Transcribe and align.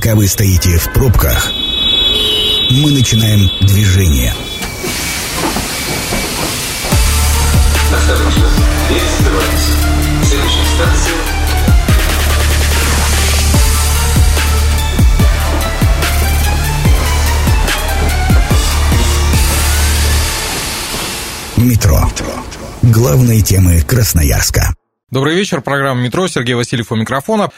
Пока 0.00 0.14
вы 0.14 0.28
стоите 0.28 0.78
в 0.78 0.92
пробках, 0.92 1.50
мы 2.70 2.92
начинаем 2.92 3.50
движение. 3.66 4.32
Метро. 21.56 22.08
Главные 22.82 23.42
темы 23.42 23.80
Красноярска. 23.80 24.72
Добрый 25.10 25.34
вечер, 25.36 25.62
программа 25.62 26.02
«Метро», 26.02 26.28
Сергей 26.28 26.54
Васильев 26.54 26.92
у 26.92 26.94
микрофона. 26.94 27.48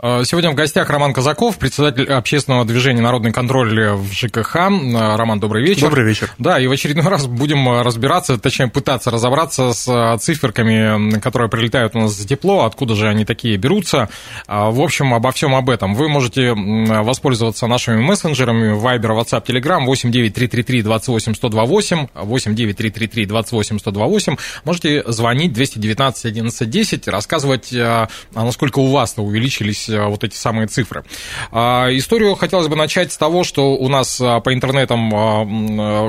Э, 0.00 0.22
сегодня 0.24 0.50
в 0.50 0.54
гостях 0.54 0.90
Роман 0.90 1.12
Казаков, 1.12 1.58
председатель 1.58 2.04
общественного 2.04 2.64
движения 2.64 3.00
«Народный 3.00 3.32
контроль» 3.32 3.94
в 3.94 4.12
ЖКХ. 4.12 4.56
Э, 4.56 5.16
Роман, 5.16 5.40
добрый 5.40 5.64
вечер. 5.64 5.82
Добрый 5.82 6.06
вечер. 6.06 6.30
Да, 6.38 6.60
и 6.60 6.68
в 6.68 6.72
очередной 6.72 7.08
раз 7.08 7.26
будем 7.26 7.82
разбираться, 7.82 8.38
точнее 8.38 8.68
пытаться 8.68 9.10
разобраться 9.10 9.72
с 9.72 9.88
э, 9.88 10.18
циферками, 10.18 11.18
которые 11.18 11.48
прилетают 11.48 11.96
у 11.96 12.00
нас 12.00 12.12
за 12.12 12.28
тепло, 12.28 12.64
откуда 12.64 12.94
же 12.94 13.08
они 13.08 13.24
такие 13.24 13.56
берутся. 13.56 14.08
В 14.46 14.80
общем, 14.80 15.14
обо 15.14 15.32
всем 15.32 15.54
об 15.54 15.68
этом. 15.68 15.94
Вы 15.94 16.08
можете 16.08 16.54
воспользоваться 16.54 17.66
нашими 17.66 18.00
мессенджерами 18.00 18.78
Viber, 18.80 19.18
WhatsApp, 19.18 19.46
Telegram 19.46 19.84
8933 19.84 20.82
28 20.82 21.34
128, 21.34 22.06
8933 22.14 23.26
28 23.26 23.78
128. 23.78 24.36
Можете 24.64 25.04
звонить 25.08 25.52
219 25.52 26.24
11 26.24 26.70
10 26.70 26.78
10, 26.78 27.08
рассказывать, 27.08 27.72
а 27.74 28.08
насколько 28.32 28.78
у 28.78 28.90
вас 28.90 29.14
увеличились 29.16 29.87
э, 29.88 30.04
вот 30.06 30.24
эти 30.24 30.34
самые 30.34 30.66
цифры. 30.66 31.04
А, 31.52 31.88
историю 31.90 32.34
хотелось 32.34 32.68
бы 32.68 32.76
начать 32.76 33.12
с 33.12 33.18
того, 33.18 33.44
что 33.44 33.74
у 33.74 33.88
нас 33.88 34.20
э, 34.20 34.40
по 34.40 34.52
интернетам 34.52 35.10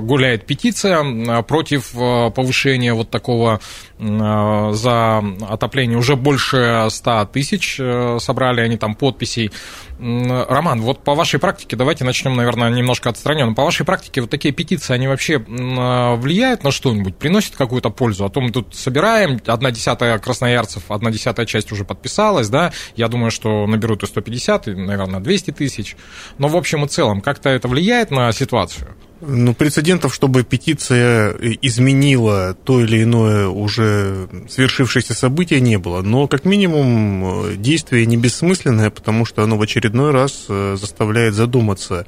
гуляет 0.06 0.46
петиция 0.46 1.42
против 1.44 1.92
повышения 1.92 2.94
вот 2.94 3.10
такого 3.10 3.60
за 4.00 5.24
отопление. 5.48 5.98
Уже 5.98 6.16
больше 6.16 6.88
100 6.90 7.30
тысяч 7.34 7.80
собрали 8.20 8.62
они 8.62 8.78
там 8.78 8.96
подписей. 8.96 9.52
Роман, 10.00 10.82
вот 10.82 11.04
по 11.04 11.14
вашей 11.14 11.42
практике, 11.42 11.76
давайте 11.76 12.06
начнем, 12.06 12.34
наверное, 12.34 12.70
немножко 12.70 13.10
отстраненно. 13.10 13.54
По 13.54 13.66
вашей 13.66 13.86
практике 13.86 14.22
вот 14.22 14.30
такие 14.30 14.54
петиции, 14.54 14.94
они 14.94 15.08
вообще 15.08 15.40
влияют 15.40 16.64
на 16.64 16.72
что-нибудь, 16.72 17.18
приносят 17.18 17.58
какую-то 17.58 17.90
пользу? 17.90 18.24
А 18.24 18.30
то 18.30 18.40
мы 18.40 18.52
тут 18.52 18.74
собираем, 18.74 19.42
одна 19.46 19.72
десятая 19.72 20.18
красноярцев, 20.20 20.90
одна 20.90 21.12
десятая 21.12 21.46
часть 21.46 21.74
уже 21.74 21.84
подписалась, 21.84 22.48
да, 22.48 22.72
я 22.96 23.10
думаю, 23.10 23.30
что 23.30 23.68
наберут 23.68 24.04
и 24.04 24.08
150, 24.08 24.70
и, 24.70 24.76
наверное, 24.76 25.20
200 25.20 25.52
тысяч. 25.52 25.98
Но 26.38 26.48
в 26.48 26.56
общем 26.56 26.86
и 26.86 26.88
целом, 26.88 27.20
как-то 27.20 27.50
это 27.50 27.68
влияет 27.68 28.10
на 28.10 28.32
ситуацию? 28.32 28.96
Ну, 29.22 29.54
прецедентов, 29.54 30.16
чтобы 30.16 30.44
петиция 30.44 31.32
изменила 31.62 32.56
то 32.64 32.80
или 32.82 33.04
иное 33.04 33.48
уже 33.48 34.30
свершившееся 34.50 35.14
событие, 35.14 35.60
не 35.60 35.78
было. 35.78 36.02
Но, 36.02 36.28
как 36.28 36.46
минимум, 36.46 37.62
действие 37.62 38.06
не 38.06 38.16
бессмысленное, 38.16 38.90
потому 38.90 39.26
что 39.26 39.44
оно 39.44 39.58
в 39.58 39.62
очередной 39.62 40.12
раз 40.12 40.46
э, 40.48 40.78
заставляет 40.80 41.34
задуматься 41.34 42.06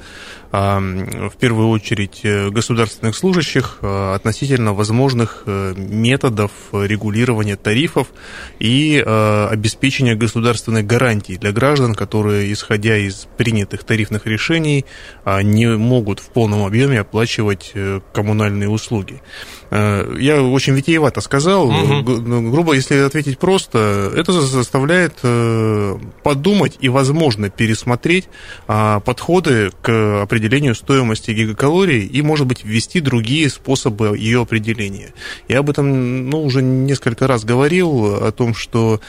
в 0.51 1.33
первую 1.39 1.69
очередь 1.69 2.21
э, 2.23 2.49
государственных 2.49 3.15
служащих 3.15 3.77
э, 3.81 4.13
относительно 4.15 4.73
возможных 4.73 5.43
методов 5.45 6.51
регулирования 6.73 7.55
тарифов 7.55 8.07
и 8.59 8.99
обеспечения 8.99 10.15
государственной 10.15 10.83
гарантии 10.83 11.33
для 11.33 11.51
граждан, 11.51 11.95
которые, 11.95 12.51
исходя 12.51 12.97
из 12.97 13.27
принятых 13.37 13.83
тарифных 13.83 14.25
решений, 14.25 14.85
не 15.25 15.67
могут 15.67 16.19
в 16.19 16.29
полном 16.29 16.65
объеме 16.65 16.99
оплачивать 16.99 17.71
э, 17.73 18.01
коммунальные 18.13 18.69
услуги. 18.69 19.21
Э, 19.71 20.15
я 20.19 20.43
очень 20.43 20.73
витиевато 20.73 21.21
сказал, 21.21 21.69
угу. 21.69 22.21
грубо, 22.51 22.73
если 22.73 22.97
ответить 22.97 23.39
просто, 23.39 24.11
это 24.15 24.33
заставляет 24.33 25.13
подумать 26.23 26.77
и, 26.79 26.89
возможно, 26.89 27.49
пересмотреть 27.49 28.27
а, 28.67 28.99
подходы 28.99 29.71
к 29.81 30.21
определению 30.21 30.75
стоимости 30.75 31.31
гигакалорий 31.31 32.05
и, 32.05 32.21
может 32.21 32.47
быть, 32.47 32.63
ввести 32.63 32.99
другие 32.99 33.49
способы 33.49 34.17
ее 34.17 34.41
определения. 34.41 35.13
Я 35.47 35.59
об 35.59 35.69
этом 35.69 36.29
ну, 36.29 36.43
уже 36.43 36.61
несколько 36.61 37.27
раз 37.27 37.43
говорил, 37.43 38.25
о 38.25 38.31
том, 38.31 38.53
что 38.53 38.99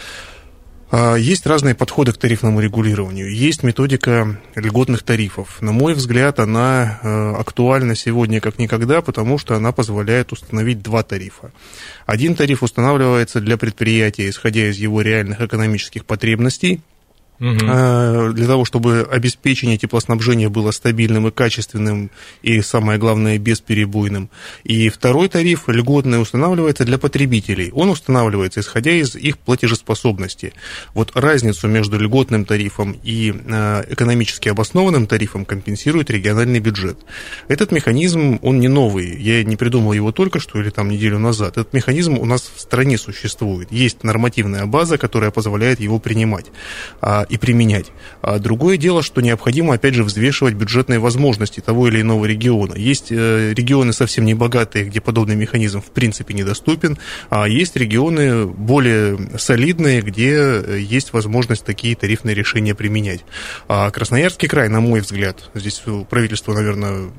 есть 1.17 1.47
разные 1.47 1.75
подходы 1.75 2.13
к 2.13 2.19
тарифному 2.19 2.61
регулированию. 2.61 3.35
Есть 3.35 3.63
методика 3.63 4.39
льготных 4.55 5.03
тарифов. 5.03 5.63
На 5.63 5.73
мой 5.73 5.95
взгляд, 5.95 6.39
она 6.39 7.01
э, 7.03 7.35
актуальна 7.39 7.95
сегодня 7.95 8.41
как 8.41 8.59
никогда, 8.59 9.01
потому 9.01 9.39
что 9.39 9.55
она 9.57 9.73
позволяет 9.73 10.33
установить 10.33 10.83
два 10.83 11.03
тарифа. 11.03 11.51
Один 12.05 12.35
тариф 12.35 12.63
устанавливается 12.63 13.41
для 13.41 13.57
предприятия, 13.57 14.29
исходя 14.29 14.69
из 14.69 14.77
его 14.77 15.01
реальных 15.01 15.41
экономических 15.41 16.05
потребностей, 16.05 16.83
угу. 17.39 18.33
для 18.33 18.47
того, 18.47 18.65
чтобы 18.65 19.07
обеспечение 19.11 19.79
теплоснабжения 19.79 20.49
было 20.49 20.71
стабильным 20.71 21.29
и 21.29 21.31
качественным, 21.31 22.11
и, 22.43 22.61
самое 22.61 22.99
главное, 22.99 23.39
бесперебойным. 23.39 24.31
И 24.65 24.89
второй 24.89 25.29
тариф 25.29 25.69
льготный 25.69 26.21
устанавливается 26.21 26.85
для 26.85 26.99
потребителей. 26.99 27.71
Он 27.73 27.91
устанавливается, 27.91 28.61
исходя 28.61 28.93
из 28.93 29.17
их 29.17 29.39
платежеспособности. 29.39 30.53
Вот 30.95 31.13
разницу 31.15 31.69
между 31.69 31.99
льготным 31.99 32.45
тарифом 32.45 32.97
и 33.03 33.35
а, 33.51 33.85
экономически 33.89 34.49
обоснованным 34.49 35.07
тарифом 35.07 35.45
компенсирует 35.45 36.11
региональный 36.11 36.61
бюджет. 36.61 36.99
Этот 37.49 37.73
механизм, 37.73 38.39
он 38.43 38.61
не 38.61 38.69
новый. 38.69 39.21
Я 39.21 39.45
не 39.45 39.57
придумал 39.57 39.93
его 39.93 40.13
только 40.13 40.41
что 40.41 40.61
или 40.61 40.71
там 40.71 40.89
неделю 40.89 41.19
назад. 41.19 41.59
Этот 41.59 41.73
механизм 41.73 42.19
у 42.19 42.25
нас 42.25 42.51
в 42.55 42.61
стране 42.61 42.99
существует. 42.99 43.71
Есть 43.73 44.05
нормативная 44.05 44.67
база, 44.67 44.99
которая 44.99 45.31
позволяет 45.31 45.81
его 45.81 45.99
принимать. 45.99 46.47
А, 47.01 47.22
и 47.29 47.37
применять. 47.37 47.93
А 48.23 48.39
другое 48.39 48.77
дело, 48.77 49.03
что 49.03 49.21
необходимо, 49.21 49.75
опять 49.75 49.95
же, 49.95 50.05
взвешивать 50.05 50.55
бюджетные 50.55 50.99
возможности 50.99 51.61
того 51.61 51.89
или 51.89 52.01
иного 52.01 52.25
региона. 52.25 52.75
Есть 52.75 53.11
э, 53.11 53.53
регионы 53.55 53.93
совсем 53.93 54.25
не 54.25 54.35
богатые, 54.35 54.85
где 54.85 55.01
подобный 55.01 55.37
механизм 55.37 55.81
в 55.81 55.91
принципе 55.91 56.35
недоступен, 56.35 56.99
а 57.31 57.47
есть 57.47 57.77
регионы 57.77 58.47
более 58.47 59.19
солидные, 59.39 60.03
где 60.03 60.33
э, 60.35 60.79
есть 60.81 61.13
возможность 61.13 61.65
такие 61.65 61.97
тарифные 61.97 62.35
решения 62.35 62.75
применять. 62.75 63.21
А 63.69 63.91
Красноярский 63.91 64.49
край, 64.49 64.69
на 64.69 64.81
мой 64.81 65.01
взгляд, 65.01 65.51
здесь 65.55 65.83
правительство, 66.11 66.53
наверное, 66.55 67.11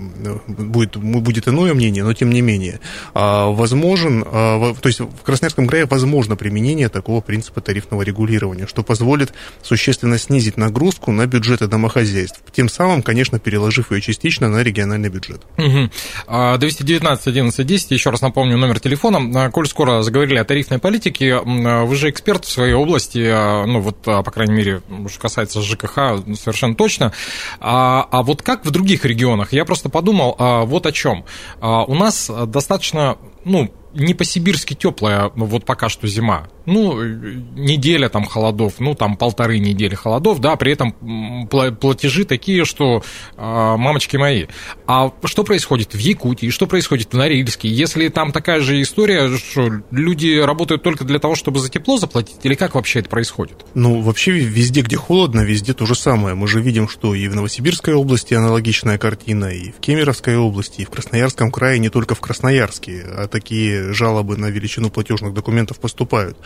будет, 0.48 0.98
будет 0.98 1.48
иное 1.48 1.74
мнение, 1.74 2.04
но 2.04 2.14
тем 2.14 2.32
не 2.32 2.42
менее, 2.42 2.80
а, 3.14 3.48
возможен, 3.48 4.24
а, 4.26 4.74
то 4.74 4.88
есть 4.88 5.00
в 5.00 5.22
Красноярском 5.24 5.68
крае 5.68 5.86
возможно 5.86 6.36
применение 6.36 6.90
такого 6.90 7.22
принципа 7.22 7.62
тарифного 7.62 8.02
регулирования, 8.02 8.68
что 8.68 8.84
позволит 8.84 9.34
существенно 9.62 9.93
существенно 9.94 10.18
снизить 10.18 10.58
нагрузку 10.58 11.12
на 11.12 11.28
бюджеты 11.28 11.68
домохозяйств, 11.68 12.42
тем 12.52 12.68
самым, 12.68 13.04
конечно, 13.04 13.38
переложив 13.38 13.92
ее 13.92 14.02
частично 14.02 14.50
на 14.50 14.64
региональный 14.64 15.10
бюджет. 15.10 15.44
Угу. 15.60 16.58
219 16.58 17.28
11 17.28 17.66
10, 17.68 17.92
еще 17.92 18.10
раз 18.10 18.22
напомню 18.22 18.58
номер 18.58 18.80
телефона. 18.80 19.46
А, 19.46 19.52
коль 19.52 19.68
скоро 19.68 20.02
заговорили 20.02 20.40
о 20.40 20.46
тарифной 20.46 20.80
политике, 20.80 21.36
а, 21.36 21.86
вы 21.86 21.96
же 21.96 22.10
эксперт 22.10 22.44
в 22.46 22.52
своей 22.52 22.74
области, 22.74 23.24
а, 23.24 23.66
ну 23.68 23.82
вот, 23.82 24.02
по 24.02 24.24
крайней 24.24 24.56
мере, 24.56 24.82
что 25.10 25.20
касается 25.20 25.62
ЖКХ, 25.62 26.26
совершенно 26.42 26.74
точно. 26.74 27.14
А, 27.60 28.08
а 28.10 28.24
вот 28.24 28.42
как 28.42 28.66
в 28.66 28.72
других 28.72 29.06
регионах? 29.06 29.54
Я 29.54 29.64
просто 29.64 29.90
подумал, 29.90 30.36
вот 30.66 30.88
о 30.88 30.92
чем. 30.92 31.24
У 31.62 31.94
нас 31.94 32.32
достаточно, 32.48 33.18
ну, 33.46 33.72
не 33.94 34.16
по-сибирски 34.16 34.74
теплая, 34.74 35.32
вот 35.36 35.66
пока 35.66 35.88
что 35.88 36.08
зима 36.08 36.48
ну, 36.66 37.02
неделя 37.04 38.10
там 38.10 38.26
холодов, 38.26 38.76
ну, 38.80 38.96
там 38.96 39.18
полторы 39.18 39.60
недели 39.60 39.96
холодов, 39.96 40.40
да, 40.40 40.56
при 40.56 40.74
этом 40.74 41.48
платежи 41.48 42.26
такие, 42.26 42.66
что 42.66 43.04
а, 43.36 43.78
мамочки 43.78 44.18
мои. 44.18 44.46
А 44.88 45.12
что 45.26 45.44
происходит 45.44 45.94
в 45.94 46.00
Якутии, 46.00 46.50
что 46.50 46.68
происходит 46.68 47.14
в 47.14 47.18
Норильске? 47.18 47.68
Если 47.68 48.08
там 48.10 48.32
такая 48.32 48.62
же 48.62 48.82
история, 48.82 49.36
что 49.38 49.70
люди 49.92 50.40
работают 50.40 50.84
только 50.84 51.04
для 51.04 51.20
того, 51.20 51.36
чтобы 51.36 51.60
за 51.60 51.70
тепло 51.70 51.98
заплатить, 51.98 52.38
или 52.44 52.56
как 52.56 52.76
вообще 52.76 53.00
это 53.00 53.10
происходит? 53.10 53.66
Ну, 53.74 54.02
вообще 54.02 54.32
везде, 54.32 54.82
где 54.82 54.96
холодно, 54.96 55.42
везде 55.42 55.74
то 55.74 55.86
же 55.86 55.96
самое. 55.96 56.36
Мы 56.36 56.48
же 56.48 56.62
видим, 56.62 56.88
что 56.88 57.16
и 57.16 57.28
в 57.28 57.36
Новосибирской 57.36 57.94
области 57.94 58.34
аналогичная 58.34 58.98
картина, 58.98 59.46
и 59.46 59.72
в 59.72 59.80
Кемеровской 59.80 60.38
области, 60.38 60.82
и 60.82 60.86
в 60.86 60.90
Красноярском 60.90 61.52
крае, 61.52 61.80
не 61.80 61.90
только 61.90 62.16
в 62.16 62.22
Красноярске, 62.22 63.04
а 63.06 63.28
такие 63.28 63.94
жалобы 63.94 64.38
на 64.38 64.48
величину 64.48 64.90
платежных 64.90 65.34
документов 65.34 65.80
поступают. 65.80 66.38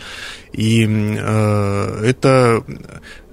И 0.52 0.86
э, 0.86 2.02
это 2.04 2.64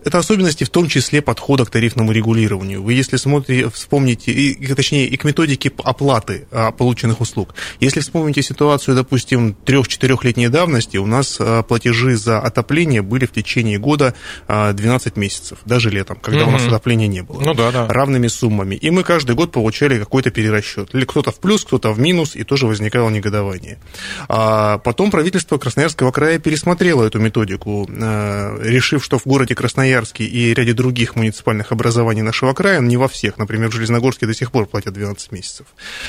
это 0.06 0.19
особенности 0.19 0.63
в 0.63 0.69
том 0.69 0.88
числе 0.88 1.22
подхода 1.22 1.66
к 1.66 1.72
тарифному 1.72 2.12
регулированию. 2.12 2.81
Вы, 2.84 2.94
если 2.94 3.18
смотрите, 3.18 3.69
вспомните, 3.69 4.31
и, 4.31 4.74
точнее, 4.74 5.07
и 5.07 5.18
к 5.18 5.24
методике 5.24 5.72
оплаты 5.84 6.48
а, 6.52 6.72
полученных 6.72 7.22
услуг. 7.22 7.56
Если 7.80 8.02
вспомните 8.02 8.44
ситуацию, 8.44 8.96
допустим, 8.96 9.56
трех-четырехлетней 9.56 10.50
давности, 10.50 10.98
у 10.98 11.07
нас 11.07 11.38
а, 11.40 11.63
платежи 11.63 12.16
за 12.16 12.40
отопление 12.40 13.02
были 13.02 13.25
в 13.25 13.31
течение 13.31 13.80
года 13.80 14.13
12 14.48 15.13
а, 15.16 15.19
месяцев, 15.19 15.57
даже 15.66 15.90
летом, 15.90 16.19
когда 16.22 16.42
mm-hmm. 16.42 16.48
у 16.48 16.52
нас 16.52 16.68
отопления 16.68 17.07
не 17.07 17.24
было. 17.24 17.42
Ну 17.42 17.56
да, 17.56 17.72
да. 17.72 17.88
Равными 17.88 18.28
суммами. 18.28 18.75
И 18.75 18.92
мы 18.92 19.04
каждый 19.04 19.36
год 19.36 19.52
получали 19.52 19.98
какой-то 19.98 20.30
перерасчет. 20.30 20.94
Или 20.94 21.06
кто-то 21.06 21.31
в 21.31 21.40
плюс, 21.40 21.66
кто-то 21.66 21.92
в 21.92 22.00
минус, 22.00 22.36
и 22.36 22.44
тоже 22.44 22.68
возникало 22.68 23.10
негодование. 23.10 23.80
А 24.30 24.78
потом 24.78 25.10
правительство 25.10 25.57
Красноярского 25.57 26.12
края 26.12 26.38
пересмотрело 26.38 27.04
эту 27.04 27.19
методику, 27.19 27.90
решив, 27.90 29.04
что 29.04 29.18
в 29.18 29.25
городе 29.25 29.56
Красноярске 29.95 30.25
и 30.25 30.53
ряде 30.53 30.74
других 30.74 31.15
муниципальных 31.15 31.71
образований 31.71 32.21
нашего 32.21 32.53
края, 32.53 32.81
не 32.81 32.97
во 32.97 33.07
всех, 33.07 33.38
например, 33.38 33.69
в 33.69 33.74
Железногорске 33.74 34.25
до 34.25 34.33
сих 34.33 34.51
пор 34.51 34.65
платят 34.65 34.94
12 34.94 35.31
месяцев, 35.31 35.68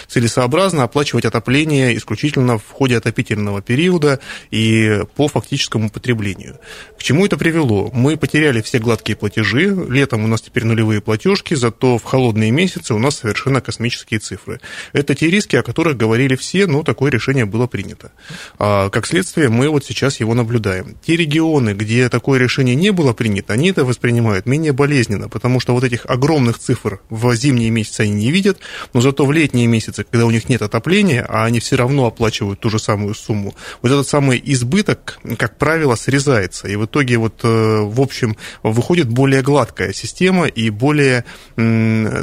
целесообразно 0.08 0.82
оплачивать 0.82 1.24
отопление 1.24 1.96
исключительно 1.96 2.58
в 2.58 2.68
ходе 2.70 2.96
отопительного 2.96 3.62
периода 3.62 4.18
и 4.50 5.02
по 5.14 5.28
фактическому 5.28 5.88
потреблению. 5.88 6.58
К 6.98 7.02
чему 7.02 7.26
это 7.26 7.36
привело? 7.36 7.90
Мы 7.92 8.16
потеряли 8.16 8.60
все 8.60 8.78
гладкие 8.80 9.16
платежи, 9.16 9.66
летом 9.88 10.24
у 10.24 10.26
нас 10.26 10.40
теперь 10.40 10.64
нулевые 10.64 11.00
платежки, 11.00 11.54
зато 11.54 11.98
в 11.98 12.02
холодные 12.02 12.50
месяцы 12.50 12.92
у 12.92 12.98
нас 12.98 13.18
совершенно 13.18 13.60
космические 13.60 14.18
цифры. 14.18 14.60
Это 14.92 15.14
те 15.14 15.30
риски, 15.30 15.54
о 15.54 15.62
которых 15.62 15.96
говорили 15.96 16.34
все, 16.34 16.66
но 16.66 16.82
такое 16.82 17.12
решение 17.12 17.44
было 17.44 17.68
принято. 17.68 18.10
А, 18.58 18.90
как 18.90 19.06
следствие, 19.06 19.48
мы 19.48 19.68
вот 19.68 19.84
сейчас 19.84 20.18
его 20.18 20.34
наблюдаем. 20.34 20.96
Те 21.06 21.16
регионы, 21.16 21.70
где 21.70 22.08
такое 22.08 22.40
решение 22.40 22.74
не 22.74 22.90
было 22.90 23.12
принято, 23.12 23.52
они 23.52 23.68
это 23.76 23.84
воспринимают 23.84 24.46
менее 24.46 24.72
болезненно, 24.72 25.28
потому 25.28 25.60
что 25.60 25.74
вот 25.74 25.84
этих 25.84 26.06
огромных 26.06 26.58
цифр 26.58 27.00
в 27.10 27.34
зимние 27.34 27.68
месяцы 27.68 28.02
они 28.02 28.12
не 28.12 28.30
видят, 28.30 28.58
но 28.94 29.02
зато 29.02 29.26
в 29.26 29.32
летние 29.32 29.66
месяцы, 29.66 30.04
когда 30.10 30.24
у 30.24 30.30
них 30.30 30.48
нет 30.48 30.62
отопления, 30.62 31.26
а 31.28 31.44
они 31.44 31.60
все 31.60 31.76
равно 31.76 32.06
оплачивают 32.06 32.60
ту 32.60 32.70
же 32.70 32.78
самую 32.78 33.14
сумму, 33.14 33.54
вот 33.82 33.92
этот 33.92 34.08
самый 34.08 34.40
избыток, 34.42 35.18
как 35.36 35.58
правило, 35.58 35.94
срезается. 35.94 36.68
И 36.68 36.76
в 36.76 36.86
итоге 36.86 37.18
вот, 37.18 37.40
э, 37.44 37.80
в 37.82 38.00
общем, 38.00 38.36
выходит 38.62 39.08
более 39.08 39.42
гладкая 39.42 39.92
система 39.92 40.46
и 40.46 40.70
более 40.70 41.24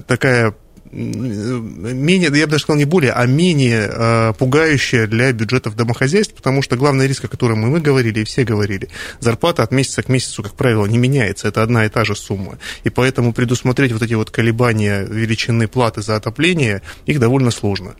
такая 0.08 0.56
менее, 0.94 2.30
я 2.34 2.46
бы 2.46 2.52
даже 2.52 2.64
сказал, 2.64 2.78
не 2.78 2.86
более, 2.86 3.12
а 3.12 3.26
менее 3.26 3.90
э, 3.92 4.34
пугающая 4.38 5.08
для 5.08 5.32
бюджетов 5.32 5.76
домохозяйств, 5.76 6.34
потому 6.36 6.62
что 6.62 6.76
главный 6.76 7.08
риск, 7.08 7.26
о 7.26 7.28
котором 7.28 7.60
мы, 7.60 7.70
мы 7.70 7.82
говорили 7.82 8.22
и 8.22 8.24
все 8.24 8.44
говорили, 8.44 8.90
зарплата 9.20 9.64
от 9.64 9.72
месяца 9.72 10.04
к 10.04 10.10
месяцу, 10.10 10.44
как 10.44 10.54
правило, 10.54 10.86
не 10.86 10.98
меняется, 10.98 11.48
это 11.48 11.64
одна 11.64 11.86
и 11.86 11.90
та 11.90 12.06
же 12.06 12.16
сумма. 12.16 12.58
И 12.84 12.90
поэтому 12.90 13.34
предусмотреть 13.34 13.92
вот 13.92 14.02
эти 14.02 14.14
вот 14.14 14.30
колебания 14.32 15.06
величины 15.06 15.68
платы 15.68 16.02
за 16.02 16.16
отопление, 16.16 16.82
их 17.06 17.20
довольно 17.20 17.52
сложно. 17.52 17.96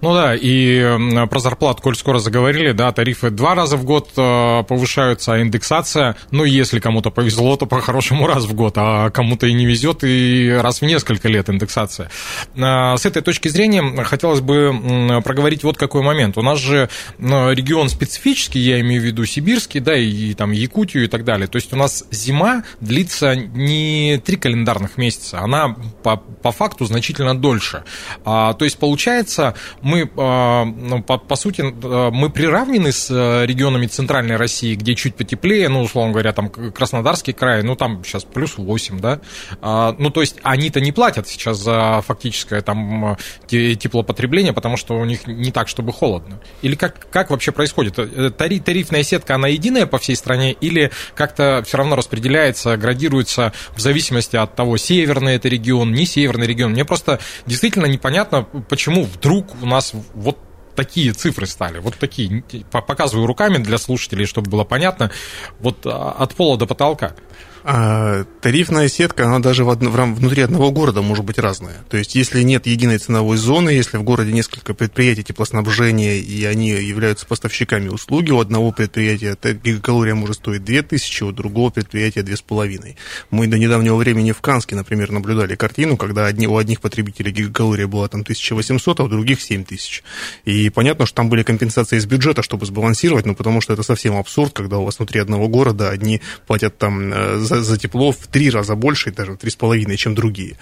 Ну 0.00 0.14
да, 0.14 0.34
и 0.34 1.26
про 1.28 1.38
зарплату, 1.38 1.82
коль 1.82 1.96
скоро 1.96 2.18
заговорили, 2.18 2.72
да, 2.72 2.92
тарифы 2.92 3.30
два 3.30 3.54
раза 3.54 3.76
в 3.76 3.84
год 3.84 4.10
э, 4.16 4.62
повышаются, 4.64 5.34
а 5.34 5.40
индексация, 5.40 6.16
ну, 6.30 6.44
если 6.44 6.80
кому-то 6.80 7.10
повезло, 7.10 7.56
то 7.56 7.66
по-хорошему 7.66 8.26
раз 8.28 8.44
в 8.44 8.54
год, 8.54 8.74
а 8.76 9.10
кому-то 9.10 9.46
и 9.46 9.52
не 9.52 9.66
везет, 9.66 10.04
и 10.04 10.50
раз 10.60 10.80
в 10.80 10.84
несколько 10.84 11.28
лет 11.28 11.48
индексация. 11.48 12.10
А, 12.58 12.96
с 12.96 13.06
этой 13.06 13.22
точки 13.22 13.48
зрения 13.48 13.82
хотелось 14.04 14.40
бы 14.40 15.20
проговорить 15.24 15.64
вот 15.64 15.76
какой 15.76 16.02
момент. 16.02 16.38
У 16.38 16.42
нас 16.42 16.58
же 16.58 16.88
регион 17.18 17.88
специфический, 17.88 18.60
я 18.60 18.80
имею 18.80 19.02
в 19.02 19.04
виду 19.04 19.24
сибирский, 19.24 19.80
да, 19.80 19.96
и 19.96 20.34
там 20.34 20.52
Якутию 20.52 21.04
и 21.04 21.08
так 21.08 21.24
далее. 21.24 21.46
То 21.46 21.56
есть 21.56 21.72
у 21.72 21.76
нас 21.76 22.04
зима 22.10 22.64
длится 22.80 23.34
не 23.34 24.20
три 24.24 24.36
календарных 24.36 24.96
месяца, 24.96 25.40
она 25.40 25.76
по, 26.02 26.16
по 26.16 26.52
факту 26.52 26.84
значительно 26.84 27.36
дольше. 27.36 27.84
А, 28.24 28.54
то 28.54 28.64
есть 28.64 28.78
получается, 28.78 29.54
мы, 29.82 30.10
а, 30.16 30.64
ну, 30.64 31.02
по, 31.02 31.18
по 31.18 31.36
сути, 31.36 31.62
а, 31.62 32.10
мы 32.10 32.30
приравнены 32.30 32.92
с 32.92 33.10
э, 33.10 33.46
регионами 33.46 33.86
Центральной 33.86 34.36
России, 34.36 34.74
где 34.74 34.94
чуть 34.94 35.14
потеплее, 35.14 35.68
ну, 35.68 35.82
условно 35.82 36.12
говоря, 36.12 36.32
там 36.32 36.48
Краснодарский 36.48 37.32
край, 37.32 37.62
ну, 37.62 37.76
там 37.76 38.04
сейчас 38.04 38.24
плюс 38.24 38.58
8, 38.58 39.00
да, 39.00 39.20
а, 39.60 39.94
ну, 39.98 40.10
то 40.10 40.20
есть 40.20 40.36
они-то 40.42 40.80
не 40.80 40.92
платят 40.92 41.28
сейчас 41.28 41.58
за 41.58 42.02
фактическое 42.06 42.60
там 42.62 43.16
теплопотребление, 43.46 44.52
потому 44.52 44.76
что 44.76 44.98
у 44.98 45.04
них 45.04 45.26
не 45.26 45.52
так, 45.52 45.68
чтобы 45.68 45.92
холодно. 45.92 46.40
Или 46.62 46.74
как, 46.74 47.08
как 47.10 47.30
вообще 47.30 47.52
происходит? 47.52 47.98
Э, 47.98 48.30
тариф, 48.30 48.64
тарифная 48.64 49.02
сетка, 49.02 49.34
она 49.34 49.48
единая 49.48 49.86
по 49.86 49.98
всей 49.98 50.16
стране 50.16 50.52
или 50.52 50.90
как-то 51.14 51.62
все 51.66 51.78
равно 51.78 51.96
распределяется, 51.96 52.76
градируется 52.76 53.52
в 53.74 53.80
зависимости 53.80 54.36
от 54.36 54.54
того, 54.54 54.76
северный 54.76 55.34
это 55.34 55.48
регион, 55.48 55.92
не 55.92 56.06
северный 56.06 56.46
регион? 56.46 56.72
Мне 56.72 56.84
просто 56.84 57.20
действительно 57.46 57.86
непонятно, 57.86 58.42
почему 58.68 59.04
вдруг 59.04 59.59
у 59.60 59.66
нас 59.66 59.92
вот 60.14 60.38
такие 60.74 61.12
цифры 61.12 61.46
стали, 61.46 61.78
вот 61.78 61.96
такие, 61.96 62.42
показываю 62.70 63.26
руками 63.26 63.58
для 63.58 63.78
слушателей, 63.78 64.26
чтобы 64.26 64.50
было 64.50 64.64
понятно, 64.64 65.10
вот 65.58 65.84
а, 65.84 66.12
от 66.18 66.34
пола 66.34 66.56
до 66.56 66.66
потолка. 66.66 67.14
А 67.62 68.24
тарифная 68.40 68.88
сетка, 68.88 69.26
она 69.26 69.38
даже 69.38 69.64
в 69.64 69.70
в, 69.70 70.14
внутри 70.14 70.42
одного 70.42 70.70
города 70.70 71.02
может 71.02 71.24
быть 71.24 71.38
разная. 71.38 71.84
То 71.88 71.96
есть, 71.96 72.14
если 72.14 72.42
нет 72.42 72.66
единой 72.66 72.98
ценовой 72.98 73.36
зоны, 73.36 73.70
если 73.70 73.98
в 73.98 74.02
городе 74.02 74.32
несколько 74.32 74.74
предприятий 74.74 75.22
теплоснабжения, 75.22 76.16
и 76.16 76.44
они 76.44 76.70
являются 76.70 77.26
поставщиками 77.26 77.88
услуги, 77.88 78.30
у 78.30 78.40
одного 78.40 78.72
предприятия 78.72 79.36
гигакалория 79.62 80.14
может 80.14 80.36
стоить 80.36 80.64
2000, 80.64 81.22
у 81.24 81.32
другого 81.32 81.70
предприятия 81.70 82.22
2500. 82.22 82.96
Мы 83.30 83.46
до 83.46 83.58
недавнего 83.58 83.96
времени 83.96 84.32
в 84.32 84.40
Канске, 84.40 84.74
например, 84.74 85.10
наблюдали 85.10 85.54
картину, 85.54 85.96
когда 85.96 86.26
одни, 86.26 86.46
у 86.46 86.56
одних 86.56 86.80
потребителей 86.80 87.32
гигакалория 87.32 87.86
была 87.86 88.08
там 88.08 88.22
1800, 88.22 89.00
а 89.00 89.04
у 89.04 89.08
других 89.08 89.40
7000. 89.40 90.02
И 90.44 90.70
понятно, 90.70 91.06
что 91.06 91.16
там 91.16 91.28
были 91.28 91.42
компенсации 91.42 91.96
из 91.96 92.06
бюджета, 92.06 92.42
чтобы 92.42 92.66
сбалансировать, 92.66 93.26
ну, 93.26 93.34
потому 93.34 93.60
что 93.60 93.72
это 93.72 93.82
совсем 93.82 94.16
абсурд, 94.16 94.52
когда 94.52 94.78
у 94.78 94.84
вас 94.84 94.98
внутри 94.98 95.20
одного 95.20 95.48
города 95.48 95.90
одни 95.90 96.20
платят 96.46 96.78
там 96.78 97.12
э, 97.12 97.38
за, 97.50 97.62
за 97.62 97.78
тепло 97.78 98.12
в 98.12 98.26
три 98.28 98.50
раза 98.50 98.74
больше, 98.74 99.10
даже 99.10 99.32
в 99.32 99.36
три 99.36 99.50
с 99.50 99.56
половиной, 99.56 99.96
чем 99.96 100.14
другие. 100.14 100.56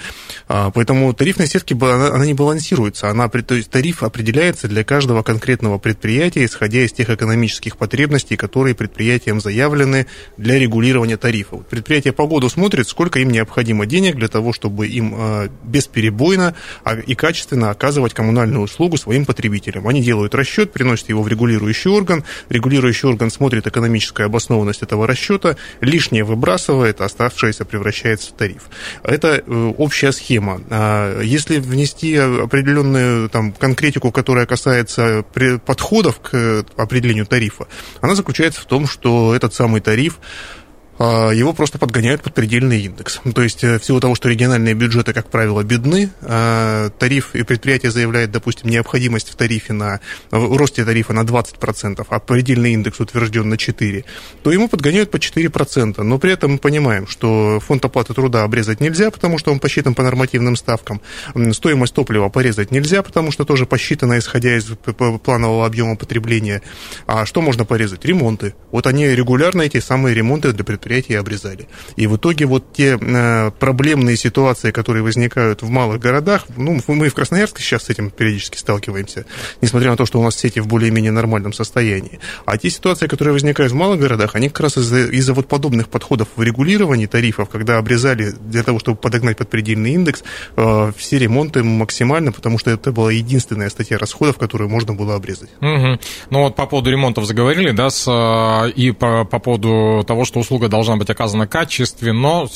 А, 0.49 0.71
поэтому 0.71 1.13
тарифная 1.13 1.47
сетка, 1.47 1.75
она, 1.75 2.15
она 2.15 2.27
не 2.27 2.35
балансируется. 2.35 3.09
Она, 3.11 3.29
то 3.29 3.55
есть 3.55 3.71
тариф 3.71 4.03
определяется 4.03 4.69
для 4.69 4.85
каждого 4.85 5.23
конкретного 5.23 5.79
предприятия, 5.79 6.45
исходя 6.45 6.81
из 6.81 6.93
тех 6.93 7.11
экономических 7.11 7.77
потребностей, 7.77 8.37
которые 8.37 8.75
предприятиям 8.75 9.41
заявлены 9.41 10.07
для 10.37 10.59
регулирования 10.59 11.17
тарифа. 11.17 11.59
Предприятие 11.59 12.13
по 12.13 12.27
году 12.27 12.49
смотрит, 12.49 12.89
сколько 12.89 13.19
им 13.21 13.31
необходимо 13.31 13.87
денег 13.87 14.17
для 14.17 14.29
того, 14.29 14.53
чтобы 14.53 14.87
им 14.89 15.15
а, 15.17 15.49
бесперебойно 15.63 16.55
и 17.07 17.15
качественно 17.15 17.71
оказывать 17.71 18.15
коммунальную 18.15 18.63
услугу 18.63 18.97
своим 18.97 19.25
потребителям. 19.25 19.87
Они 19.87 20.03
делают 20.03 20.35
расчет, 20.35 20.73
приносят 20.73 21.09
его 21.09 21.23
в 21.23 21.29
регулирующий 21.29 21.91
орган, 21.91 22.25
регулирующий 22.49 23.09
орган 23.09 23.31
смотрит 23.31 23.67
экономическую 23.67 24.27
обоснованность 24.27 24.83
этого 24.83 25.07
расчета, 25.07 25.57
лишнее 25.81 26.25
выбрасывает, 26.25 26.78
это 26.85 27.05
оставшееся 27.05 27.65
превращается 27.65 28.31
в 28.31 28.33
тариф. 28.33 28.65
Это 29.03 29.43
э, 29.45 29.73
общая 29.77 30.13
схема. 30.13 30.61
А 30.71 31.21
если 31.21 31.59
внести 31.59 32.17
определенную 32.17 33.29
там, 33.29 33.53
конкретику, 33.53 34.11
которая 34.13 34.47
касается 34.47 35.25
подходов 35.65 36.21
к 36.21 36.65
определению 36.77 37.27
тарифа, 37.27 37.67
она 38.01 38.15
заключается 38.15 38.61
в 38.61 38.67
том, 38.67 38.87
что 38.87 39.35
этот 39.35 39.55
самый 39.55 39.81
тариф 39.81 40.19
его 41.05 41.53
просто 41.53 41.79
подгоняют 41.79 42.23
под 42.23 42.35
предельный 42.35 42.81
индекс. 42.81 43.21
То 43.35 43.43
есть, 43.43 43.63
э, 43.63 43.79
в 43.79 43.85
силу 43.85 44.01
того, 44.01 44.17
что 44.17 44.29
региональные 44.29 44.75
бюджеты, 44.75 45.13
как 45.13 45.31
правило, 45.31 45.63
бедны, 45.63 46.11
а, 46.23 46.91
тариф 46.91 47.37
и 47.37 47.45
предприятие 47.45 47.93
заявляет, 47.93 48.33
допустим, 48.33 48.69
необходимость 48.69 49.31
в 49.31 49.37
тарифе 49.37 49.73
на, 49.73 50.01
в 50.33 50.57
росте 50.57 50.85
тарифа 50.85 51.13
на 51.13 51.25
20%, 51.25 52.05
а 52.09 52.19
предельный 52.19 52.73
индекс 52.73 52.99
утвержден 52.99 53.49
на 53.49 53.55
4%, 53.55 54.05
то 54.43 54.51
ему 54.51 54.69
подгоняют 54.69 55.13
по 55.13 55.17
4%. 55.17 56.03
Но 56.03 56.19
при 56.19 56.33
этом 56.33 56.53
мы 56.53 56.59
понимаем, 56.59 57.07
что 57.07 57.61
фонд 57.61 57.85
оплаты 57.85 58.13
труда 58.15 58.43
обрезать 58.43 58.81
нельзя, 58.81 59.13
потому 59.13 59.39
что 59.39 59.53
он 59.53 59.61
посчитан 59.61 59.95
по 59.95 60.03
нормативным 60.03 60.57
ставкам. 60.57 61.01
Стоимость 61.53 61.95
топлива 61.95 62.29
порезать 62.29 62.73
нельзя, 62.73 63.03
потому 63.03 63.31
что 63.31 63.45
тоже 63.45 63.67
посчитано, 63.67 64.19
исходя 64.19 64.57
из 64.57 64.65
планового 65.23 65.65
объема 65.65 65.97
потребления. 65.97 66.63
А 67.07 67.25
что 67.25 67.41
можно 67.41 67.65
порезать? 67.65 68.05
Ремонты. 68.05 68.55
Вот 68.73 68.89
они 68.89 69.07
регулярно, 69.07 69.63
эти 69.63 69.79
самые 69.79 70.15
ремонты 70.15 70.53
для 70.53 70.65
предприятия 70.65 70.88
предприятия 70.89 71.19
обрезали. 71.19 71.69
И 71.97 72.07
в 72.07 72.17
итоге 72.17 72.47
вот 72.47 72.73
те 72.73 72.99
э, 73.01 73.51
проблемные 73.59 74.17
ситуации, 74.17 74.71
которые 74.71 75.03
возникают 75.03 75.63
в 75.63 75.69
малых 75.69 76.01
городах, 76.01 76.47
ну, 76.57 76.81
мы 76.87 77.09
в 77.09 77.15
Красноярске 77.15 77.63
сейчас 77.63 77.85
с 77.85 77.91
этим 77.91 78.11
периодически 78.11 78.57
сталкиваемся, 78.57 79.27
несмотря 79.61 79.91
на 79.91 79.97
то, 79.97 80.07
что 80.07 80.19
у 80.19 80.25
нас 80.25 80.37
сети 80.37 80.61
в 80.61 80.67
более-менее 80.67 81.13
нормальном 81.13 81.53
состоянии. 81.53 82.21
А 82.47 82.57
те 82.57 82.71
ситуации, 82.71 83.07
которые 83.07 83.33
возникают 83.33 83.73
в 83.73 83.75
малых 83.75 84.01
городах, 84.01 84.35
они 84.35 84.49
как 84.49 84.61
раз 84.61 84.79
из-за 84.79 85.09
из 85.11 85.29
вот 85.29 85.47
подобных 85.47 85.89
подходов 85.89 86.29
в 86.37 86.43
регулировании 86.43 87.07
тарифов, 87.07 87.51
когда 87.51 87.77
обрезали 87.79 88.33
для 88.41 88.63
того, 88.63 88.79
чтобы 88.79 88.97
подогнать 88.97 89.37
под 89.37 89.51
предельный 89.51 89.93
индекс, 89.93 90.25
э, 90.57 90.93
все 90.97 91.19
ремонты 91.19 91.63
максимально, 91.63 92.33
потому 92.33 92.59
что 92.59 92.71
это 92.71 92.93
была 92.93 93.13
единственная 93.13 93.69
статья 93.69 93.99
расходов, 93.99 94.39
которую 94.39 94.71
можно 94.71 94.95
было 94.95 95.15
обрезать. 95.15 95.51
Угу. 95.61 95.99
Ну 96.31 96.39
вот 96.41 96.57
по 96.57 96.67
поводу 96.67 96.91
ремонтов 96.91 97.27
заговорили, 97.27 97.73
да, 97.73 97.91
с, 97.91 98.07
э, 98.09 98.71
и 98.71 98.93
по, 98.93 99.25
по 99.25 99.39
поводу 99.39 100.05
того, 100.07 100.25
что 100.25 100.41
услуга 100.41 100.69
должна 100.69 100.78
должна 100.79 100.97
быть 100.97 101.11
оказана 101.11 101.47
качественно. 101.47 102.47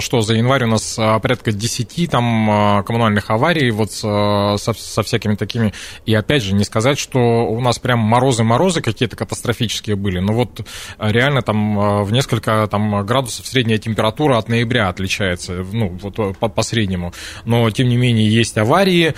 Что 0.00 0.20
за 0.20 0.34
январь 0.34 0.64
у 0.64 0.66
нас 0.66 0.96
порядка 0.96 1.52
10 1.52 2.10
там 2.10 2.82
коммунальных 2.84 3.30
аварий 3.30 3.70
вот 3.70 3.92
со, 3.92 4.56
со 4.58 5.02
всякими 5.02 5.36
такими. 5.36 5.72
И 6.04 6.14
опять 6.14 6.42
же, 6.42 6.54
не 6.54 6.64
сказать, 6.64 6.98
что 6.98 7.18
у 7.18 7.60
нас 7.60 7.78
прям 7.78 8.00
морозы-морозы 8.00 8.80
какие-то 8.80 9.16
катастрофические 9.16 9.96
были, 9.96 10.18
но 10.18 10.32
вот 10.32 10.66
реально 10.98 11.42
там 11.42 12.02
в 12.04 12.12
несколько 12.12 12.66
там, 12.68 13.06
градусов 13.06 13.46
средняя 13.46 13.78
температура 13.78 14.38
от 14.38 14.48
ноября 14.48 14.88
отличается, 14.88 15.64
ну, 15.72 15.96
вот 16.02 16.38
по, 16.38 16.48
по 16.48 16.62
среднему. 16.62 17.12
Но, 17.44 17.70
тем 17.70 17.88
не 17.88 17.96
менее, 17.96 18.28
есть 18.28 18.58
аварии, 18.58 19.14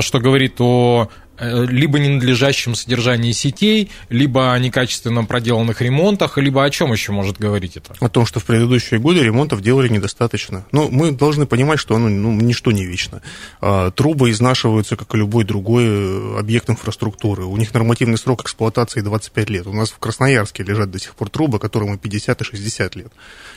что 0.00 0.18
говорит 0.20 0.60
о 0.60 0.84
Э, 1.04 1.23
либо 1.40 1.98
ненадлежащем 1.98 2.74
содержании 2.74 3.32
сетей, 3.32 3.90
либо 4.08 4.52
о 4.52 4.58
некачественно 4.58 5.24
проделанных 5.24 5.80
ремонтах, 5.80 6.38
либо 6.38 6.64
о 6.64 6.70
чем 6.70 6.92
еще 6.92 7.12
может 7.12 7.38
говорить 7.38 7.76
это? 7.76 7.94
О 8.00 8.08
том, 8.08 8.26
что 8.26 8.40
в 8.40 8.44
предыдущие 8.44 9.00
годы 9.00 9.22
ремонтов 9.22 9.60
делали 9.60 9.88
недостаточно. 9.88 10.64
Но 10.70 10.84
ну, 10.84 10.90
мы 10.90 11.12
должны 11.12 11.46
понимать, 11.46 11.80
что 11.80 11.96
оно 11.96 12.08
ну, 12.08 12.32
ничто 12.32 12.70
не 12.72 12.84
вечно. 12.84 13.20
А, 13.60 13.90
трубы 13.90 14.30
изнашиваются, 14.30 14.96
как 14.96 15.14
и 15.14 15.18
любой 15.18 15.44
другой 15.44 15.84
э, 15.86 16.38
объект 16.38 16.70
инфраструктуры. 16.70 17.44
У 17.44 17.56
них 17.56 17.74
нормативный 17.74 18.18
срок 18.18 18.42
эксплуатации 18.42 19.00
25 19.00 19.50
лет. 19.50 19.66
У 19.66 19.72
нас 19.72 19.90
в 19.90 19.98
Красноярске 19.98 20.62
лежат 20.62 20.90
до 20.90 20.98
сих 20.98 21.14
пор 21.14 21.30
трубы, 21.30 21.58
которым 21.58 21.94
и 21.94 21.98
50, 21.98 22.40
и 22.40 22.44
60 22.44 22.96
лет. 22.96 23.12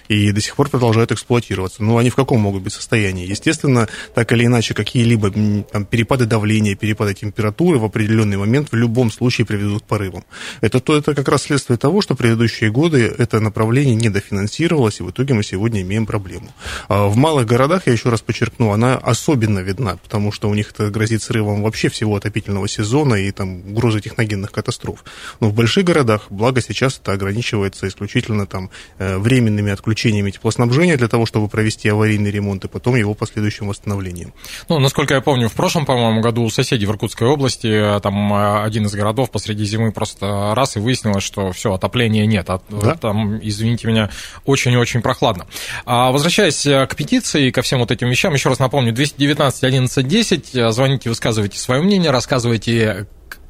И 0.07 0.31
до 0.31 0.41
сих 0.41 0.55
пор 0.55 0.69
продолжают 0.69 1.12
эксплуатироваться. 1.12 1.84
Ну, 1.84 1.98
они 1.98 2.10
в 2.10 2.15
каком 2.15 2.39
могут 2.39 2.63
быть 2.63 2.74
состоянии? 2.74 3.27
Естественно, 3.27 3.88
так 4.15 4.31
или 4.31 4.46
иначе, 4.46 4.74
какие-либо 4.74 5.31
там, 5.72 5.86
перепады 5.86 6.25
давления, 6.25 6.75
перепады 6.75 7.13
температуры 7.13 7.67
температуры 7.68 7.80
в 7.80 7.86
определенный 7.86 8.38
момент 8.38 8.72
в 8.72 8.76
любом 8.76 9.12
случае 9.12 9.46
приведут 9.46 9.84
к 9.84 9.86
порывам. 9.86 10.24
Это, 10.62 10.80
то, 10.80 10.96
это 10.96 11.14
как 11.14 11.28
раз 11.28 11.44
следствие 11.44 11.78
того, 11.78 12.02
что 12.02 12.16
предыдущие 12.16 12.72
годы 12.72 13.14
это 13.18 13.40
направление 13.40 13.96
недофинансировалось, 13.96 15.00
и 15.00 15.04
в 15.04 15.10
итоге 15.10 15.34
мы 15.34 15.44
сегодня 15.44 15.82
имеем 15.82 16.06
проблему. 16.06 16.50
А 16.88 17.08
в 17.08 17.18
малых 17.18 17.46
городах, 17.46 17.88
я 17.88 17.94
еще 17.94 18.10
раз 18.10 18.22
подчеркну, 18.22 18.72
она 18.72 18.96
особенно 18.96 19.60
видна, 19.60 19.98
потому 19.98 20.32
что 20.32 20.50
у 20.50 20.56
них 20.56 20.72
это 20.72 20.90
грозит 20.90 21.22
срывом 21.22 21.64
вообще 21.64 21.90
всего 21.90 22.16
отопительного 22.16 22.68
сезона 22.68 23.16
и 23.16 23.32
там 23.32 23.60
угрозой 23.72 24.02
техногенных 24.02 24.52
катастроф. 24.52 25.04
Но 25.40 25.50
в 25.50 25.54
больших 25.54 25.86
городах, 25.86 26.28
благо 26.30 26.62
сейчас 26.62 27.00
это 27.02 27.14
ограничивается 27.14 27.88
исключительно 27.88 28.46
там 28.46 28.70
э, 29.00 29.18
временными 29.18 29.72
отключениями 29.72 30.32
теплоснабжения 30.32 30.98
для 30.98 31.08
того, 31.08 31.26
чтобы 31.26 31.48
провести 31.48 31.90
аварийный 31.90 32.32
ремонт 32.32 32.66
и 32.66 32.68
потом 32.68 32.96
его 32.96 33.14
последующим 33.14 33.68
восстановлением. 33.68 34.34
Ну, 34.70 34.80
насколько 34.80 35.14
я 35.14 35.22
помню, 35.22 35.50
в 35.50 35.54
прошлом, 35.54 35.86
по-моему, 35.86 36.22
году 36.22 36.44
у 36.44 36.50
соседей 36.50 36.86
в 36.86 36.92
Иркутской 36.92 37.28
области 37.28 37.57
области, 37.58 38.02
там 38.02 38.34
э, 38.34 38.64
один 38.64 38.86
из 38.86 38.94
городов 38.94 39.32
посреди 39.32 39.66
зимы 39.66 39.92
просто 39.92 40.54
раз 40.56 40.78
и 40.78 40.80
выяснилось, 40.80 41.24
что 41.24 41.52
все, 41.52 41.74
отопления 41.74 42.26
нет. 42.26 42.50
А 42.50 42.62
да? 42.70 42.96
Там, 42.96 43.40
извините 43.42 43.88
меня, 43.88 44.10
очень-очень 44.46 45.02
прохладно. 45.02 45.48
А, 45.86 46.12
возвращаясь 46.12 46.66
э, 46.66 46.86
к 46.88 46.96
петиции 46.96 47.48
и 47.48 47.52
ко 47.52 47.62
всем 47.62 47.80
вот 47.80 47.92
этим 47.92 48.10
вещам, 48.10 48.34
еще 48.34 48.50
раз 48.50 48.60
напомню, 48.60 48.94
219 48.94 49.64
11 49.64 50.08
10, 50.08 50.74
звоните, 50.74 51.10
высказывайте 51.10 51.58
свое 51.58 51.82
мнение, 51.82 52.12
рассказывайте, 52.12 53.08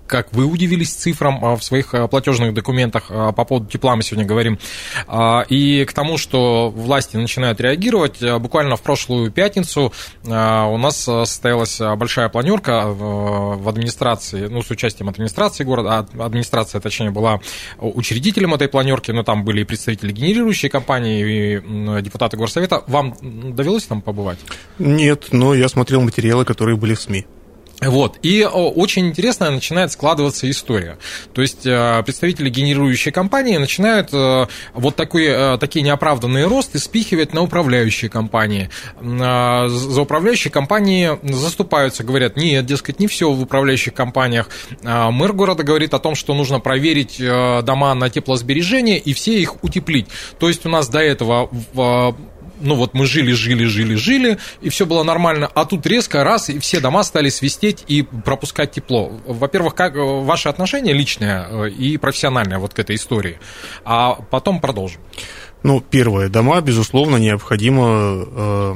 как 0.08 0.34
вы 0.34 0.46
удивились 0.46 0.94
цифрам 0.94 1.44
а, 1.44 1.56
в 1.56 1.64
своих 1.64 1.94
а, 1.94 2.08
платежных 2.08 2.54
документах 2.54 3.06
а, 3.10 3.32
по 3.32 3.46
поводу 3.46 3.68
тепла 3.68 3.96
мы 3.96 4.04
сегодня 4.04 4.26
говорим, 4.26 4.58
и 5.50 5.86
к 5.88 5.94
тому, 5.94 6.18
что 6.18 6.70
власти 6.70 7.18
начинают 7.18 7.60
реагировать. 7.60 8.22
Буквально 8.40 8.76
в 8.76 8.82
прошлую 8.82 9.32
пятницу 9.32 9.94
у 10.24 10.30
нас 10.30 10.98
состоялась 10.98 11.80
большая 11.98 12.30
планерка 12.30 12.88
в 12.88 13.68
администрации, 13.68 14.48
ну, 14.48 14.62
с 14.62 14.72
участием 14.72 15.10
администрации 15.10 15.64
города, 15.64 16.08
администрация, 16.20 16.82
точнее, 16.82 17.12
была 17.12 17.40
учредителем 17.80 18.54
этой 18.54 18.68
планерки, 18.68 19.12
но 19.12 19.24
там 19.24 19.44
были 19.44 19.62
и 19.62 19.64
представители 19.64 20.12
генерирующей 20.12 20.70
компании, 20.70 21.58
и 21.58 22.02
депутаты 22.02 22.38
горсовета. 22.38 22.84
Вам 22.88 23.16
довелось 23.22 23.86
там 23.86 24.02
побывать? 24.02 24.40
Нет, 24.80 25.28
но 25.32 25.54
я 25.54 25.68
смотрел 25.70 26.02
материалы, 26.02 26.46
которые 26.46 26.78
были 26.78 26.94
в 26.94 27.02
СМИ. 27.02 27.26
Вот. 27.82 28.18
И 28.24 28.44
очень 28.44 29.08
интересная 29.08 29.52
начинает 29.52 29.92
складываться 29.92 30.50
история. 30.50 30.98
То 31.34 31.42
есть 31.42 31.66
э, 31.66 32.02
представители 32.04 32.50
генерирующей 32.50 33.12
компании 33.12 33.58
начинают 33.58 34.10
э, 34.14 34.48
вот 34.74 34.96
такой, 34.96 35.26
э, 35.26 35.58
такие 35.60 35.84
неоправданные 35.84 36.48
росты 36.48 36.80
спихивать 36.80 37.34
на 37.34 37.42
управляющие 37.42 38.10
компании. 38.10 38.70
За 39.00 40.02
управляющие 40.02 40.52
компании 40.52 41.20
заступаются, 41.24 42.04
говорят, 42.04 42.36
нет, 42.36 42.66
дескать, 42.66 43.00
не 43.00 43.08
все 43.08 43.32
в 43.32 43.42
управляющих 43.42 43.94
компаниях. 43.94 44.50
Мэр 44.82 45.34
города 45.34 45.64
говорит 45.64 45.94
о 45.94 46.00
том, 46.00 46.16
что 46.16 46.34
нужно 46.34 46.60
проверить 46.60 47.20
дома 47.20 47.94
на 47.94 48.10
теплосбережение 48.10 48.98
и 48.98 49.14
все 49.14 49.40
их 49.40 49.64
утеплить. 49.64 50.08
То 50.40 50.48
есть 50.48 50.66
у 50.66 50.70
нас 50.70 50.90
до 50.90 51.00
этого 51.00 51.50
ну 52.60 52.76
вот 52.76 52.94
мы 52.94 53.06
жили, 53.06 53.32
жили, 53.32 53.66
жили, 53.66 53.96
жили, 53.96 54.38
и 54.62 54.70
все 54.70 54.86
было 54.86 55.04
нормально, 55.04 55.50
а 55.54 55.66
тут 55.66 55.86
резко 55.86 56.24
раз, 56.24 56.50
и 56.50 56.60
все 56.60 56.80
дома 56.80 57.04
стали 57.04 57.30
свистеть 57.30 57.84
и 57.88 58.04
пропускать 58.04 58.72
тепло. 58.72 59.12
Во-первых, 59.26 59.76
как 59.76 59.96
э, 59.96 60.00
ваше 60.00 60.50
отношение 60.50 60.94
личное 60.94 61.48
э, 61.50 61.70
и 61.70 61.98
профессиональное 61.98 62.60
вот 62.60 62.74
к 62.74 62.80
этой 62.80 62.96
истории, 62.96 63.40
а 63.86 64.14
потом 64.30 64.60
продолжим. 64.60 65.02
Ну, 65.64 65.82
первое, 65.82 66.30
дома, 66.30 66.62
безусловно, 66.62 67.18
необходимо 67.18 68.26
э, 68.26 68.76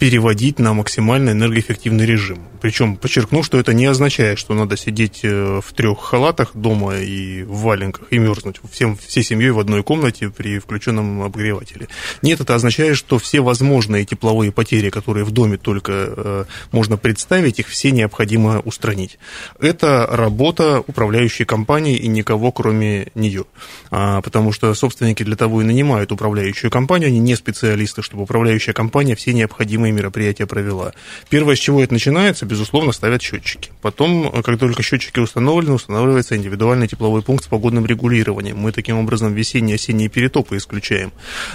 переводить 0.00 0.58
на 0.58 0.72
максимально 0.72 1.30
энергоэффективный 1.30 2.06
режим. 2.06 2.38
Причем 2.62 2.96
подчеркну, 2.96 3.42
что 3.42 3.60
это 3.60 3.74
не 3.74 3.84
означает, 3.84 4.38
что 4.38 4.54
надо 4.54 4.78
сидеть 4.78 5.20
э, 5.24 5.60
в 5.62 5.72
трех 5.74 6.00
халатах 6.00 6.56
дома 6.56 6.96
и 6.96 7.42
в 7.42 7.58
валенках 7.58 8.06
и 8.10 8.18
мерзнуть 8.18 8.60
всем, 8.72 8.96
всей 8.96 9.22
семьей 9.22 9.50
в 9.50 9.58
одной 9.58 9.82
комнате 9.82 10.30
при 10.30 10.58
включенном 10.58 11.20
обогревателе. 11.20 11.88
Нет, 12.22 12.40
это 12.40 12.54
означает, 12.54 12.96
что 12.96 13.18
все 13.18 13.42
возможные 13.42 14.06
тепловые 14.06 14.52
потери, 14.52 14.88
которые 14.88 15.24
в 15.24 15.32
доме 15.32 15.58
только 15.58 15.92
э, 15.92 16.44
можно 16.72 16.96
представить, 16.96 17.58
их 17.58 17.68
все 17.68 17.90
необходимо 17.90 18.60
устранить. 18.60 19.18
Это 19.60 20.08
работа 20.10 20.82
управляющей 20.86 21.44
компании 21.44 21.98
и 21.98 22.08
никого 22.08 22.52
кроме 22.52 23.08
нее. 23.14 23.44
А, 23.90 24.22
потому 24.22 24.52
что 24.52 24.72
собственники 24.72 25.24
для 25.24 25.36
того 25.36 25.60
и 25.60 25.64
нанимают 25.66 26.10
управляющую 26.10 26.70
компанию, 26.70 27.08
они 27.08 27.18
не 27.18 27.34
специалисты, 27.34 28.00
чтобы 28.00 28.22
управляющая 28.22 28.72
компания 28.72 29.14
все 29.14 29.34
необходимые 29.34 29.89
мероприятия 29.92 30.46
провела. 30.46 30.92
Первое, 31.28 31.56
с 31.56 31.58
чего 31.58 31.82
это 31.82 31.92
начинается, 31.92 32.46
безусловно, 32.46 32.92
ставят 32.92 33.22
счетчики. 33.22 33.70
Потом, 33.82 34.30
как 34.42 34.58
только 34.58 34.82
счетчики 34.82 35.20
установлены, 35.20 35.74
устанавливается 35.74 36.36
индивидуальный 36.36 36.88
тепловой 36.88 37.22
пункт 37.22 37.44
с 37.44 37.48
погодным 37.48 37.86
регулированием. 37.86 38.56
Мы 38.58 38.72
таким 38.72 38.98
образом 38.98 39.34
весенние 39.34 39.72
и 39.72 39.74
осенние 39.76 40.08
перетопы 40.08 40.56
исключаем. 40.56 41.12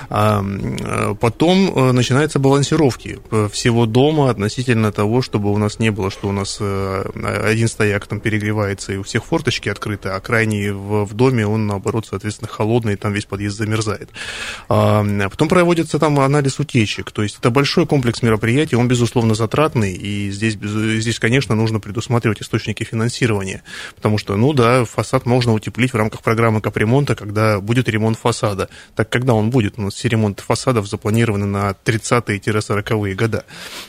А, 0.10 0.44
потом 1.20 1.72
э, 1.76 1.92
начинаются 1.92 2.40
балансировки 2.40 3.20
всего 3.52 3.86
дома 3.86 4.30
относительно 4.30 4.92
того, 4.92 5.22
чтобы 5.22 5.52
у 5.52 5.58
нас 5.58 5.80
не 5.80 5.92
было, 5.92 6.12
что 6.12 6.30
у 6.30 6.32
нас 6.32 6.58
э, 6.60 7.04
один 7.44 7.68
стояк 7.68 8.08
там 8.08 8.20
перегревается 8.20 8.94
и 8.94 8.98
у 8.98 9.04
всех 9.04 9.26
форточки 9.26 9.70
открыты, 9.70 10.10
а 10.10 10.20
крайний 10.20 10.72
в, 10.72 11.14
доме 11.14 11.48
он, 11.48 11.68
наоборот, 11.68 12.08
соответственно, 12.10 12.50
холодный, 12.50 12.94
и 12.94 12.96
там 12.96 13.14
весь 13.14 13.26
подъезд 13.26 13.58
замерзает. 13.58 14.10
А, 14.70 15.06
потом 15.30 15.48
проводится 15.48 16.00
там 16.00 16.20
анализ 16.20 16.60
утечек. 16.60 17.12
То 17.12 17.24
есть 17.24 17.38
это 17.40 17.50
большой 17.50 17.86
комплекс 17.86 18.22
мероприятий, 18.26 18.76
он, 18.76 18.88
безусловно, 18.88 19.36
затратный, 19.36 19.94
и 19.94 20.32
здесь, 20.32 20.56
здесь, 20.56 21.20
конечно, 21.20 21.56
нужно 21.56 21.80
предусматривать 21.80 22.42
источники 22.42 22.84
финансирования, 22.84 23.64
потому 23.96 24.18
что, 24.18 24.36
ну 24.36 24.54
да, 24.54 24.84
фасад 24.86 25.26
можно 25.26 25.54
утеплить 25.54 25.94
в 25.94 25.96
рамках 25.96 26.22
программы 26.22 26.62
капремонта, 26.62 27.16
когда 27.16 27.60
будет 27.60 27.88
ремонт 27.88 28.18
фасада. 28.18 28.70
Так 28.96 29.10
когда 29.10 29.34
он 29.34 29.50
будет? 29.50 29.76
У 29.78 29.84
нас 29.84 29.94
все 29.94 30.10
ремонты 30.10 30.44
фасадов 30.44 30.88
запланированы 30.88 31.46
на 31.46 31.76
30-40-е 31.86 33.16
года, 33.16 33.46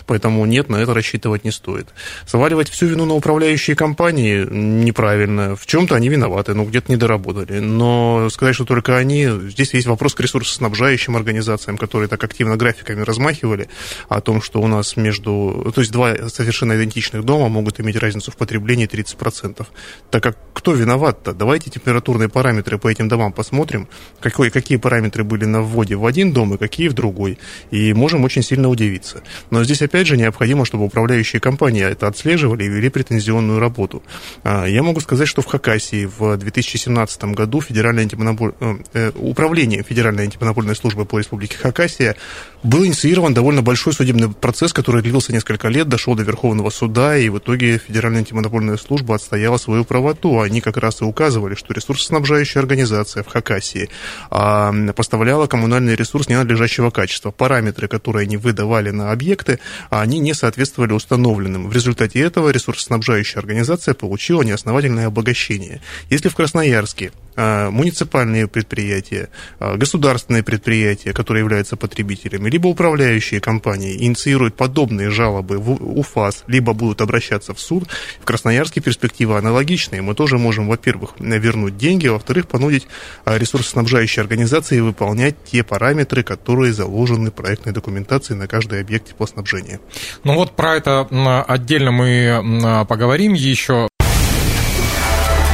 поэтому 0.06 0.44
нет, 0.46 0.68
на 0.68 0.76
это 0.76 0.94
рассчитывать 0.94 1.44
не 1.44 1.50
стоит. 1.50 1.88
Сваливать 2.26 2.68
всю 2.68 2.86
вину 2.86 3.04
на 3.06 3.14
управляющие 3.14 3.74
компании 3.76 4.46
неправильно. 4.50 5.56
В 5.56 5.66
чем-то 5.66 5.94
они 5.94 6.08
виноваты, 6.08 6.54
ну 6.54 6.64
где-то 6.64 6.90
не 6.92 6.96
доработали. 6.96 7.58
Но 7.58 8.28
сказать, 8.30 8.54
что 8.54 8.64
только 8.64 8.96
они... 8.96 9.26
Здесь 9.48 9.74
есть 9.74 9.86
вопрос 9.86 10.14
к 10.14 10.20
ресурсоснабжающим 10.20 11.16
организациям, 11.16 11.78
которые 11.78 12.08
так 12.08 12.22
активно 12.22 12.56
графиками 12.56 13.02
размахивали, 13.02 13.68
о 14.08 14.20
том, 14.26 14.42
что 14.42 14.60
у 14.60 14.66
нас 14.66 14.96
между... 14.96 15.70
То 15.72 15.80
есть 15.80 15.92
два 15.92 16.28
совершенно 16.28 16.76
идентичных 16.76 17.24
дома 17.24 17.48
могут 17.48 17.78
иметь 17.78 17.96
разницу 17.96 18.32
в 18.32 18.36
потреблении 18.36 18.88
30%. 18.88 19.64
Так 20.10 20.22
как 20.22 20.36
кто 20.52 20.72
виноват-то? 20.72 21.32
Давайте 21.32 21.70
температурные 21.70 22.28
параметры 22.28 22.76
по 22.76 22.88
этим 22.88 23.08
домам 23.08 23.32
посмотрим, 23.32 23.86
какой, 24.18 24.50
какие 24.50 24.78
параметры 24.78 25.22
были 25.22 25.44
на 25.44 25.62
вводе 25.62 25.94
в 25.94 26.04
один 26.04 26.32
дом 26.32 26.54
и 26.54 26.58
какие 26.58 26.88
в 26.88 26.92
другой. 26.92 27.38
И 27.70 27.92
можем 27.94 28.24
очень 28.24 28.42
сильно 28.42 28.68
удивиться. 28.68 29.22
Но 29.50 29.62
здесь, 29.62 29.80
опять 29.80 30.08
же, 30.08 30.16
необходимо, 30.16 30.64
чтобы 30.64 30.86
управляющие 30.86 31.38
компании 31.38 31.84
это 31.84 32.08
отслеживали 32.08 32.64
и 32.64 32.68
вели 32.68 32.88
претензионную 32.88 33.60
работу. 33.60 34.02
А, 34.42 34.66
я 34.66 34.82
могу 34.82 34.98
сказать, 34.98 35.28
что 35.28 35.40
в 35.40 35.46
Хакасии 35.46 36.10
в 36.18 36.36
2017 36.36 37.24
году 37.26 37.60
Федеральное 37.60 38.02
антимонополь... 38.02 38.54
Э, 38.58 38.74
э, 38.92 39.12
управление 39.14 39.84
Федеральной 39.84 40.24
антимонопольной 40.24 40.74
службы 40.74 41.04
по 41.04 41.20
Республике 41.20 41.56
Хакасия 41.56 42.16
был 42.64 42.84
инициирован 42.84 43.34
довольно 43.34 43.62
большой 43.62 43.92
судебный 43.92 44.15
судебный 44.16 44.34
процесс, 44.34 44.72
который 44.72 45.02
длился 45.02 45.32
несколько 45.32 45.68
лет, 45.68 45.88
дошел 45.88 46.14
до 46.14 46.22
Верховного 46.22 46.70
суда, 46.70 47.16
и 47.16 47.28
в 47.28 47.38
итоге 47.38 47.78
Федеральная 47.78 48.20
антимонопольная 48.20 48.76
служба 48.76 49.14
отстояла 49.14 49.58
свою 49.58 49.84
правоту. 49.84 50.40
Они 50.40 50.60
как 50.60 50.76
раз 50.76 51.02
и 51.02 51.04
указывали, 51.04 51.54
что 51.54 51.74
ресурсоснабжающая 51.74 52.60
организация 52.60 53.22
в 53.22 53.28
Хакасии 53.28 53.88
а, 54.30 54.72
поставляла 54.92 55.46
коммунальный 55.46 55.96
ресурс 55.96 56.28
ненадлежащего 56.28 56.90
качества. 56.90 57.30
Параметры, 57.30 57.88
которые 57.88 58.24
они 58.24 58.36
выдавали 58.36 58.90
на 58.90 59.12
объекты, 59.12 59.58
они 59.90 60.18
не 60.18 60.34
соответствовали 60.34 60.92
установленным. 60.92 61.68
В 61.68 61.72
результате 61.72 62.20
этого 62.20 62.50
ресурсоснабжающая 62.50 63.40
организация 63.40 63.94
получила 63.94 64.42
неосновательное 64.42 65.06
обогащение. 65.06 65.80
Если 66.10 66.28
в 66.28 66.34
Красноярске 66.34 67.12
а, 67.36 67.70
муниципальные 67.70 68.48
предприятия, 68.48 69.28
а, 69.58 69.76
государственные 69.76 70.42
предприятия, 70.42 71.12
которые 71.12 71.42
являются 71.42 71.76
потребителями, 71.76 72.48
либо 72.48 72.66
управляющие 72.68 73.40
компании 73.40 74.05
инициируют 74.06 74.56
подобные 74.56 75.10
жалобы 75.10 75.58
в 75.58 75.70
УФАС, 75.98 76.44
либо 76.46 76.72
будут 76.72 77.00
обращаться 77.00 77.54
в 77.54 77.60
суд, 77.60 77.88
в 78.20 78.24
Красноярске 78.24 78.80
перспектива 78.80 79.38
аналогичная. 79.38 80.02
Мы 80.02 80.14
тоже 80.14 80.38
можем, 80.38 80.68
во-первых, 80.68 81.10
вернуть 81.18 81.76
деньги, 81.76 82.06
а 82.06 82.12
во-вторых, 82.12 82.48
понудить 82.48 82.86
ресурсоснабжающие 83.24 84.22
организации 84.22 84.80
выполнять 84.80 85.36
те 85.44 85.62
параметры, 85.62 86.22
которые 86.22 86.72
заложены 86.72 87.30
в 87.30 87.34
проектной 87.34 87.72
документации 87.72 88.34
на 88.34 88.46
каждый 88.46 88.80
объект 88.80 89.08
теплоснабжения. 89.08 89.80
Ну 90.24 90.34
вот 90.34 90.56
про 90.56 90.76
это 90.76 91.06
отдельно 91.46 91.90
мы 91.90 92.86
поговорим 92.88 93.34
еще. 93.34 93.88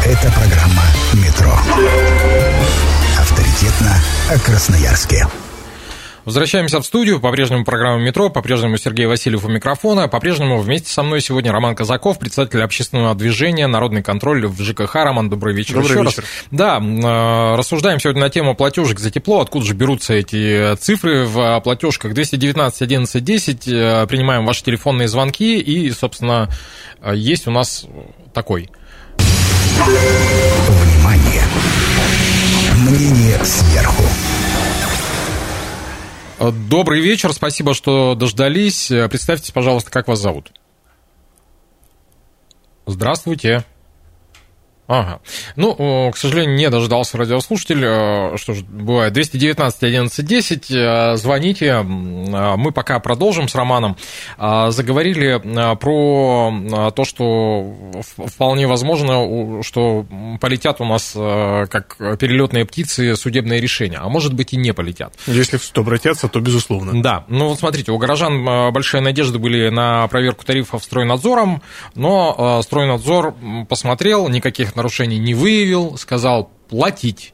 Это 0.04 0.32
программа 0.32 0.82
«Метро». 1.14 1.52
Авторитетно 3.18 3.96
о 4.30 4.38
Красноярске. 4.38 5.26
Возвращаемся 6.24 6.80
в 6.80 6.86
студию. 6.86 7.20
По-прежнему 7.20 7.64
программа 7.64 8.00
«Метро», 8.00 8.30
по-прежнему 8.30 8.76
Сергей 8.76 9.06
Васильев 9.06 9.44
у 9.44 9.48
микрофона, 9.48 10.06
по-прежнему 10.06 10.60
вместе 10.60 10.88
со 10.88 11.02
мной 11.02 11.20
сегодня 11.20 11.50
Роман 11.50 11.74
Казаков, 11.74 12.20
председатель 12.20 12.62
общественного 12.62 13.14
движения 13.16 13.66
«Народный 13.66 14.04
контроль» 14.04 14.46
в 14.46 14.60
ЖКХ. 14.62 14.94
Роман, 14.94 15.28
добрый 15.28 15.52
вечер 15.52 15.74
добрый 15.74 15.96
еще 15.96 16.04
вечер. 16.04 16.22
раз. 16.22 16.30
Да, 16.52 16.78
э, 16.78 17.56
рассуждаем 17.56 17.98
сегодня 17.98 18.20
на 18.22 18.30
тему 18.30 18.54
платежек 18.54 19.00
за 19.00 19.10
тепло, 19.10 19.40
откуда 19.40 19.66
же 19.66 19.74
берутся 19.74 20.14
эти 20.14 20.76
цифры 20.76 21.24
в 21.26 21.60
платежках 21.64 22.14
219 22.14 22.82
11 22.82 23.24
10, 23.24 23.64
принимаем 24.08 24.46
ваши 24.46 24.62
телефонные 24.62 25.08
звонки, 25.08 25.58
и, 25.58 25.90
собственно, 25.90 26.48
есть 27.12 27.48
у 27.48 27.50
нас 27.50 27.84
такой. 28.32 28.70
Внимание! 29.86 31.42
Мнение 32.76 33.44
сверху. 33.44 34.04
Добрый 36.50 37.00
вечер, 37.00 37.32
спасибо, 37.32 37.72
что 37.72 38.16
дождались. 38.16 38.88
Представьтесь, 38.88 39.52
пожалуйста, 39.52 39.92
как 39.92 40.08
вас 40.08 40.18
зовут. 40.18 40.52
Здравствуйте. 42.86 43.64
Ага. 44.88 45.20
Ну, 45.56 46.10
к 46.12 46.16
сожалению, 46.18 46.56
не 46.56 46.68
дождался 46.68 47.16
радиослушатель. 47.16 48.36
Что 48.36 48.52
же, 48.52 48.64
бывает, 48.64 49.12
219 49.12 49.82
11 49.84 50.26
10. 50.26 51.18
Звоните. 51.18 51.82
Мы 51.82 52.72
пока 52.72 52.98
продолжим 52.98 53.48
с 53.48 53.54
Романом. 53.54 53.96
Заговорили 54.36 55.40
про 55.76 56.90
то, 56.94 57.04
что 57.04 57.74
вполне 58.26 58.66
возможно, 58.66 59.62
что 59.62 60.04
полетят 60.40 60.80
у 60.80 60.84
нас 60.84 61.12
как 61.12 61.96
перелетные 62.18 62.66
птицы 62.66 63.16
судебные 63.16 63.60
решения. 63.60 63.98
А 63.98 64.08
может 64.08 64.34
быть 64.34 64.52
и 64.52 64.56
не 64.56 64.72
полетят. 64.74 65.14
Если 65.26 65.56
в 65.56 65.64
суд 65.64 65.78
обратятся, 65.78 66.28
то 66.28 66.40
безусловно. 66.40 67.02
Да. 67.02 67.24
Ну, 67.28 67.48
вот 67.48 67.60
смотрите, 67.60 67.92
у 67.92 67.98
горожан 67.98 68.44
большие 68.72 69.00
надежды 69.00 69.38
были 69.38 69.70
на 69.70 70.06
проверку 70.08 70.44
тарифов 70.44 70.84
стройнадзором, 70.84 71.62
но 71.94 72.60
стройнадзор 72.62 73.34
посмотрел, 73.68 74.28
никаких 74.28 74.71
нарушений 74.76 75.18
не 75.18 75.34
выявил, 75.34 75.96
сказал 75.98 76.50
платить. 76.68 77.31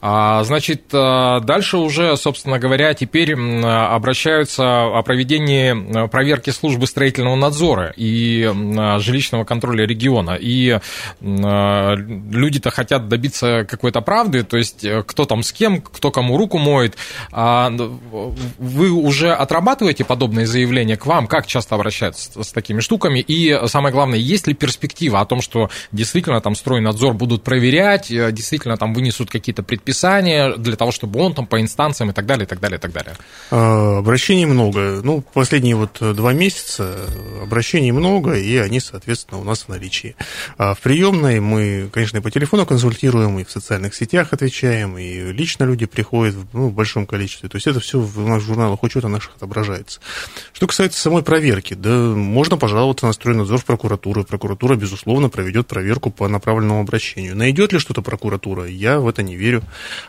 А, 0.00 0.42
значит, 0.44 0.84
дальше 0.90 1.78
уже, 1.78 2.16
собственно 2.16 2.58
говоря, 2.58 2.94
теперь 2.94 3.34
обращаются 3.34 4.98
о 4.98 5.02
проведении 5.02 6.08
проверки 6.08 6.50
службы 6.50 6.86
строительного 6.86 7.36
надзора 7.36 7.92
и 7.96 8.50
жилищного 8.98 9.44
контроля 9.44 9.86
региона. 9.86 10.36
И 10.40 10.78
люди-то 11.20 12.70
хотят 12.70 13.08
добиться 13.08 13.66
какой-то 13.68 14.00
правды, 14.00 14.42
то 14.42 14.56
есть 14.56 14.84
э, 14.84 15.02
кто 15.06 15.24
там 15.24 15.42
с 15.42 15.52
кем, 15.52 15.80
кто 15.80 16.10
кому 16.10 16.36
руку 16.36 16.58
моет. 16.58 16.96
А, 17.32 17.70
вы 17.70 18.90
уже 18.90 19.32
отрабатываете 19.32 20.04
подобные 20.04 20.46
заявления 20.46 20.96
к 20.96 21.06
вам? 21.06 21.26
Как 21.26 21.46
часто 21.46 21.74
обращаются 21.74 22.42
с 22.42 22.52
такими 22.52 22.80
штуками? 22.80 23.20
И 23.20 23.58
самое 23.66 23.92
главное, 23.92 24.18
есть 24.18 24.46
ли 24.46 24.54
перспектива 24.54 25.20
о 25.20 25.26
том, 25.26 25.40
что 25.42 25.70
действительно 25.92 26.40
там 26.40 26.54
стройнадзор 26.54 27.14
будут 27.14 27.42
проверять, 27.42 28.10
э, 28.10 28.32
действительно 28.32 28.76
там 28.76 28.94
вынесут 28.94 29.30
какие-то 29.30 29.62
предписания, 29.62 29.89
предписание 29.90 30.56
для 30.56 30.76
того, 30.76 30.92
чтобы 30.92 31.20
он 31.20 31.34
там 31.34 31.46
по 31.46 31.60
инстанциям 31.60 32.10
и 32.10 32.12
так 32.12 32.24
далее, 32.24 32.44
и 32.44 32.48
так 32.48 32.60
далее, 32.60 32.78
и 32.78 32.80
так 32.80 32.92
далее? 32.92 33.16
А, 33.50 33.98
обращений 33.98 34.44
много. 34.44 35.00
Ну, 35.02 35.22
последние 35.34 35.74
вот 35.74 35.98
два 36.00 36.32
месяца 36.32 36.96
обращений 37.42 37.90
много, 37.90 38.34
и 38.34 38.56
они, 38.56 38.78
соответственно, 38.78 39.40
у 39.40 39.44
нас 39.44 39.62
в 39.62 39.68
наличии. 39.68 40.14
А 40.58 40.74
в 40.74 40.80
приемной 40.80 41.40
мы, 41.40 41.90
конечно, 41.92 42.18
и 42.18 42.20
по 42.20 42.30
телефону 42.30 42.66
консультируем, 42.66 43.38
и 43.40 43.44
в 43.44 43.50
социальных 43.50 43.94
сетях 43.94 44.32
отвечаем, 44.32 44.96
и 44.96 45.32
лично 45.32 45.64
люди 45.64 45.86
приходят 45.86 46.36
ну, 46.52 46.68
в 46.68 46.72
большом 46.72 47.06
количестве. 47.06 47.48
То 47.48 47.56
есть 47.56 47.66
это 47.66 47.80
все 47.80 47.98
в 47.98 48.28
наших 48.28 48.46
журналах 48.46 48.82
учета 48.84 49.08
наших 49.08 49.32
отображается. 49.36 50.00
Что 50.52 50.68
касается 50.68 51.00
самой 51.00 51.22
проверки, 51.22 51.74
да, 51.74 51.90
можно 51.90 52.56
пожаловаться 52.56 53.06
на 53.06 53.12
стройнадзор 53.12 53.62
прокуратуру. 53.62 54.24
Прокуратура, 54.24 54.76
безусловно, 54.76 55.28
проведет 55.28 55.66
проверку 55.66 56.10
по 56.10 56.28
направленному 56.28 56.80
обращению. 56.80 57.36
Найдет 57.36 57.72
ли 57.72 57.80
что-то 57.80 58.02
прокуратура? 58.02 58.66
Я 58.66 59.00
в 59.00 59.08
это 59.08 59.22
не 59.22 59.34
верю 59.34 59.62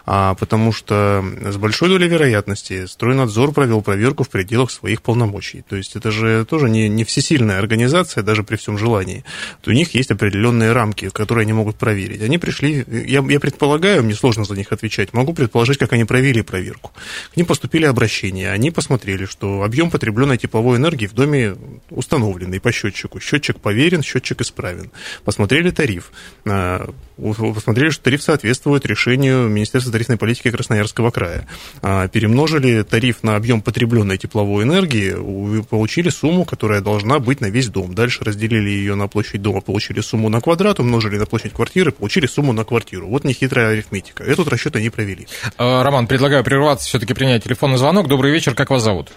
а, 0.05 0.35
потому 0.35 0.71
что 0.71 1.23
с 1.41 1.57
большой 1.57 1.89
долей 1.89 2.07
вероятности 2.07 2.85
стройнадзор 2.85 3.51
провел 3.51 3.81
проверку 3.81 4.23
в 4.23 4.29
пределах 4.29 4.71
своих 4.71 5.01
полномочий. 5.01 5.63
То 5.67 5.75
есть 5.75 5.95
это 5.95 6.11
же 6.11 6.45
тоже 6.45 6.69
не, 6.69 6.89
не 6.89 7.03
всесильная 7.03 7.59
организация, 7.59 8.23
даже 8.23 8.43
при 8.43 8.55
всем 8.55 8.77
желании. 8.77 9.23
То 9.61 9.71
у 9.71 9.73
них 9.73 9.93
есть 9.95 10.11
определенные 10.11 10.71
рамки, 10.71 11.09
которые 11.09 11.43
они 11.43 11.53
могут 11.53 11.77
проверить. 11.77 12.21
Они 12.21 12.37
пришли, 12.37 12.85
я, 12.87 13.23
я 13.27 13.39
предполагаю, 13.39 14.03
мне 14.03 14.15
сложно 14.15 14.43
за 14.43 14.55
них 14.55 14.71
отвечать, 14.71 15.13
могу 15.13 15.33
предположить, 15.33 15.77
как 15.77 15.93
они 15.93 16.05
провели 16.05 16.41
проверку. 16.41 16.91
К 17.33 17.37
ним 17.37 17.45
поступили 17.45 17.85
обращения, 17.85 18.51
они 18.51 18.71
посмотрели, 18.71 19.25
что 19.25 19.63
объем 19.63 19.89
потребленной 19.91 20.37
тепловой 20.37 20.77
энергии 20.77 21.07
в 21.07 21.13
доме 21.13 21.55
установленный 21.89 22.59
по 22.59 22.71
счетчику. 22.71 23.19
Счетчик 23.19 23.59
поверен, 23.59 24.03
счетчик 24.03 24.41
исправен. 24.41 24.91
Посмотрели 25.23 25.71
тариф, 25.71 26.11
а, 26.45 26.89
посмотрели, 27.17 27.89
что 27.89 28.03
тариф 28.03 28.23
соответствует 28.23 28.85
решению 28.85 29.49
Министерства 29.61 29.91
тарифной 29.91 30.17
политики 30.17 30.49
Красноярского 30.49 31.11
края. 31.11 31.47
А, 31.81 32.07
перемножили 32.07 32.83
тариф 32.83 33.23
на 33.23 33.35
объем 33.35 33.61
потребленной 33.61 34.17
тепловой 34.17 34.63
энергии, 34.63 35.61
получили 35.63 36.09
сумму, 36.09 36.45
которая 36.45 36.81
должна 36.81 37.19
быть 37.19 37.41
на 37.41 37.47
весь 37.49 37.69
дом. 37.69 37.93
Дальше 37.93 38.23
разделили 38.23 38.69
ее 38.69 38.95
на 38.95 39.07
площадь 39.07 39.41
дома, 39.41 39.61
получили 39.61 40.01
сумму 40.01 40.29
на 40.29 40.41
квадрат, 40.41 40.79
умножили 40.79 41.17
на 41.17 41.25
площадь 41.25 41.53
квартиры, 41.53 41.91
получили 41.91 42.25
сумму 42.25 42.53
на 42.53 42.63
квартиру. 42.63 43.07
Вот 43.07 43.23
нехитрая 43.23 43.73
арифметика. 43.73 44.23
Этот 44.23 44.47
расчет 44.47 44.75
они 44.75 44.89
провели. 44.89 45.27
А, 45.57 45.83
Роман, 45.83 46.07
предлагаю 46.07 46.43
прерваться, 46.43 46.87
все-таки 46.87 47.13
принять 47.13 47.43
телефонный 47.43 47.77
звонок. 47.77 48.07
Добрый 48.07 48.31
вечер, 48.31 48.55
как 48.55 48.71
вас 48.71 48.83
зовут? 48.83 49.11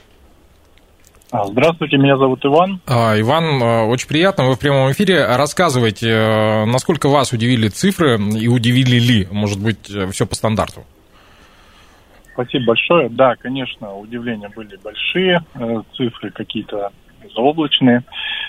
А, 1.31 1.47
здравствуйте, 1.47 1.97
меня 1.97 2.17
зовут 2.17 2.45
Иван. 2.45 2.81
А, 2.87 3.19
Иван, 3.19 3.63
э, 3.63 3.83
очень 3.87 4.09
приятно, 4.09 4.45
вы 4.45 4.55
в 4.55 4.59
прямом 4.59 4.93
эфире. 4.93 5.25
Рассказывайте, 5.25 6.09
э, 6.09 6.65
насколько 6.67 7.09
вас 7.09 7.33
удивили 7.33 7.69
цифры 7.69 8.19
и 8.19 8.47
удивили 8.47 8.99
ли, 8.99 9.27
может 9.33 9.61
быть, 9.61 9.91
э, 9.91 10.07
все 10.13 10.27
по 10.27 10.35
стандарту? 10.35 10.85
Спасибо 12.35 12.67
большое. 12.67 13.09
Да, 13.09 13.37
конечно, 13.37 13.97
удивления 13.97 14.49
были 14.55 14.77
большие, 14.83 15.41
цифры 15.97 16.31
какие-то 16.31 16.91
заоблачные, 17.35 18.03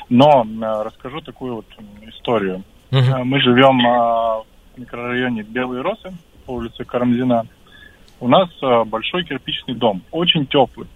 но 0.09 0.43
расскажу 0.83 1.21
такую 1.21 1.57
вот 1.57 1.65
историю. 2.07 2.63
Угу. 2.91 3.23
Мы 3.25 3.39
живем 3.41 3.77
в 3.77 4.79
микрорайоне 4.79 5.43
Белые 5.43 5.83
Росы 5.83 6.11
по 6.47 6.51
улице 6.53 6.83
Карамзина. 6.83 7.45
У 8.19 8.27
нас 8.27 8.49
большой 8.87 9.23
кирпичный 9.23 9.75
дом, 9.75 10.01
очень 10.11 10.47
теплый. 10.47 10.87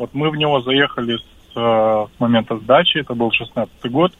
Вот 0.00 0.14
мы 0.14 0.30
в 0.30 0.36
него 0.36 0.62
заехали 0.62 1.18
с, 1.18 1.56
э, 1.56 2.06
с 2.16 2.20
момента 2.20 2.56
сдачи, 2.56 2.96
это 2.96 3.12
был 3.12 3.30
16 3.32 3.90
год, 3.90 4.14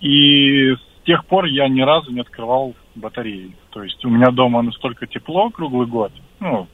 и 0.00 0.74
с 0.74 1.04
тех 1.04 1.26
пор 1.26 1.46
я 1.46 1.66
ни 1.66 1.80
разу 1.80 2.12
не 2.12 2.20
открывал 2.20 2.76
батареи. 2.94 3.56
То 3.70 3.82
есть 3.82 4.04
у 4.04 4.10
меня 4.10 4.30
дома 4.30 4.62
настолько 4.62 5.08
тепло 5.08 5.50
круглый 5.50 5.88
год, 5.88 6.12
ну, 6.38 6.68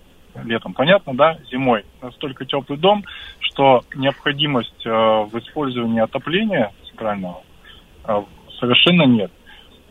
летом, 0.45 0.75
понятно, 0.75 1.15
да, 1.15 1.39
зимой 1.51 1.87
настолько 2.03 2.45
теплый 2.45 2.77
дом, 2.77 3.03
что 3.41 3.83
необходимость 3.95 4.85
э, 4.85 4.91
в 4.91 5.31
использовании 5.39 6.03
отопления 6.03 6.71
центрального 6.91 7.41
э, 8.07 8.23
совершенно 8.61 9.05
нет. 9.05 9.33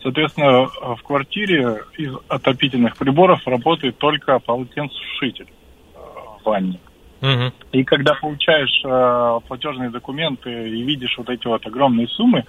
Соответственно, 0.04 0.68
в 0.68 1.02
квартире 1.02 1.80
из 1.98 2.14
отопительных 2.28 2.98
приборов 2.98 3.48
работает 3.48 3.98
только 3.98 4.38
полотенцесушитель 4.38 5.48
в 5.96 6.46
ванне. 6.46 6.80
Угу. 7.24 7.54
И 7.72 7.84
когда 7.86 8.16
получаешь 8.16 8.82
э, 8.84 9.40
платежные 9.48 9.90
документы 9.90 10.50
и 10.50 10.84
видишь 10.84 11.18
вот 11.18 11.30
эти 11.30 11.48
вот 11.48 11.66
огромные 11.66 12.10
суммы, 12.10 12.44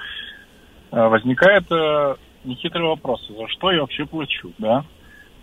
э, 0.90 1.06
возникает 1.06 1.70
э, 1.70 2.16
нехитрый 2.42 2.84
вопрос, 2.84 3.24
за 3.28 3.46
что 3.46 3.70
я 3.70 3.82
вообще 3.82 4.04
плачу, 4.04 4.52
да? 4.58 4.84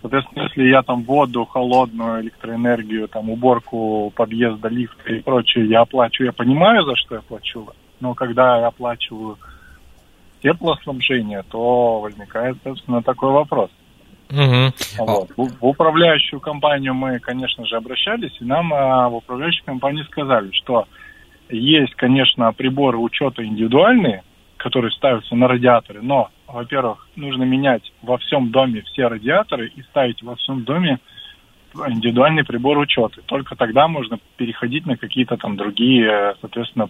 Соответственно, 0.02 0.42
если 0.42 0.64
я 0.64 0.82
там 0.82 1.04
воду, 1.04 1.46
холодную, 1.46 2.20
электроэнергию, 2.22 3.08
там 3.08 3.30
уборку 3.30 4.12
подъезда, 4.14 4.68
лифта 4.68 5.10
и 5.10 5.22
прочее 5.22 5.66
я 5.66 5.80
оплачу, 5.80 6.24
я 6.24 6.32
понимаю, 6.32 6.84
за 6.84 6.94
что 6.96 7.14
я 7.14 7.22
плачу, 7.22 7.70
но 8.00 8.12
когда 8.12 8.58
я 8.58 8.66
оплачиваю 8.66 9.38
теплоснабжение, 10.42 11.42
то 11.48 12.00
возникает, 12.00 12.58
собственно, 12.64 13.02
такой 13.02 13.30
вопрос. 13.30 13.70
Угу. 14.32 15.06
Вот. 15.06 15.30
В, 15.36 15.66
управляющую 15.66 16.40
компанию 16.40 16.94
мы, 16.94 17.18
конечно 17.18 17.66
же, 17.66 17.76
обращались, 17.76 18.32
и 18.40 18.44
нам 18.44 18.72
а, 18.72 19.08
в 19.08 19.16
управляющей 19.16 19.62
компании 19.64 20.04
сказали, 20.04 20.50
что 20.52 20.86
есть, 21.50 21.94
конечно, 21.96 22.50
приборы 22.52 22.96
учета 22.96 23.44
индивидуальные, 23.44 24.22
которые 24.56 24.90
ставятся 24.92 25.34
на 25.34 25.48
радиаторы, 25.48 26.00
но, 26.00 26.30
во-первых, 26.46 27.06
нужно 27.14 27.42
менять 27.42 27.92
во 28.00 28.16
всем 28.18 28.50
доме 28.50 28.82
все 28.82 29.08
радиаторы 29.08 29.68
и 29.74 29.82
ставить 29.82 30.22
во 30.22 30.36
всем 30.36 30.64
доме 30.64 30.98
индивидуальный 31.74 32.44
прибор 32.44 32.78
учета. 32.78 33.20
Только 33.26 33.54
тогда 33.54 33.86
можно 33.86 34.18
переходить 34.36 34.86
на 34.86 34.96
какие-то 34.96 35.36
там 35.36 35.56
другие, 35.56 36.36
соответственно, 36.40 36.88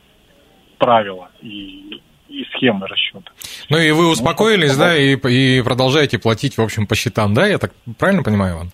правила 0.78 1.30
и 1.40 2.02
и 2.32 2.44
схемы 2.56 2.86
расчета. 2.86 3.30
Ну 3.68 3.78
и 3.78 3.90
вы 3.90 4.08
успокоились, 4.08 4.72
ну, 4.72 4.78
да, 4.78 4.96
и, 4.96 5.16
и 5.16 5.62
продолжаете 5.62 6.18
платить, 6.18 6.56
в 6.56 6.62
общем, 6.62 6.86
по 6.86 6.94
счетам, 6.94 7.34
да? 7.34 7.46
Я 7.46 7.58
так 7.58 7.72
правильно 7.98 8.22
понимаю, 8.22 8.56
Иван? 8.56 8.72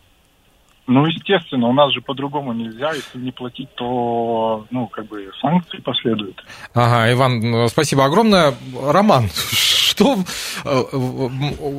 Ну, 0.86 1.04
естественно, 1.04 1.68
у 1.68 1.72
нас 1.74 1.92
же 1.92 2.00
по-другому 2.00 2.54
нельзя. 2.54 2.92
Если 2.94 3.18
не 3.18 3.30
платить, 3.30 3.68
то, 3.74 4.66
ну, 4.70 4.86
как 4.86 5.06
бы 5.06 5.30
санкции 5.38 5.80
последуют. 5.80 6.42
Ага, 6.72 7.12
Иван, 7.12 7.68
спасибо 7.68 8.06
огромное. 8.06 8.54
Роман, 8.82 9.28
что... 9.28 10.16
Э, 10.64 10.84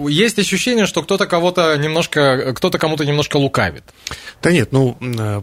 есть 0.09 0.37
ощущение, 0.37 0.85
что 0.85 1.01
кто-то 1.01 1.25
кого-то 1.25 1.75
немножко... 1.77 2.53
Кто-то 2.53 2.77
кому-то 2.77 3.03
немножко 3.03 3.37
лукавит. 3.37 3.83
Да 4.43 4.51
нет, 4.51 4.71
ну, 4.71 4.95
э, 5.01 5.41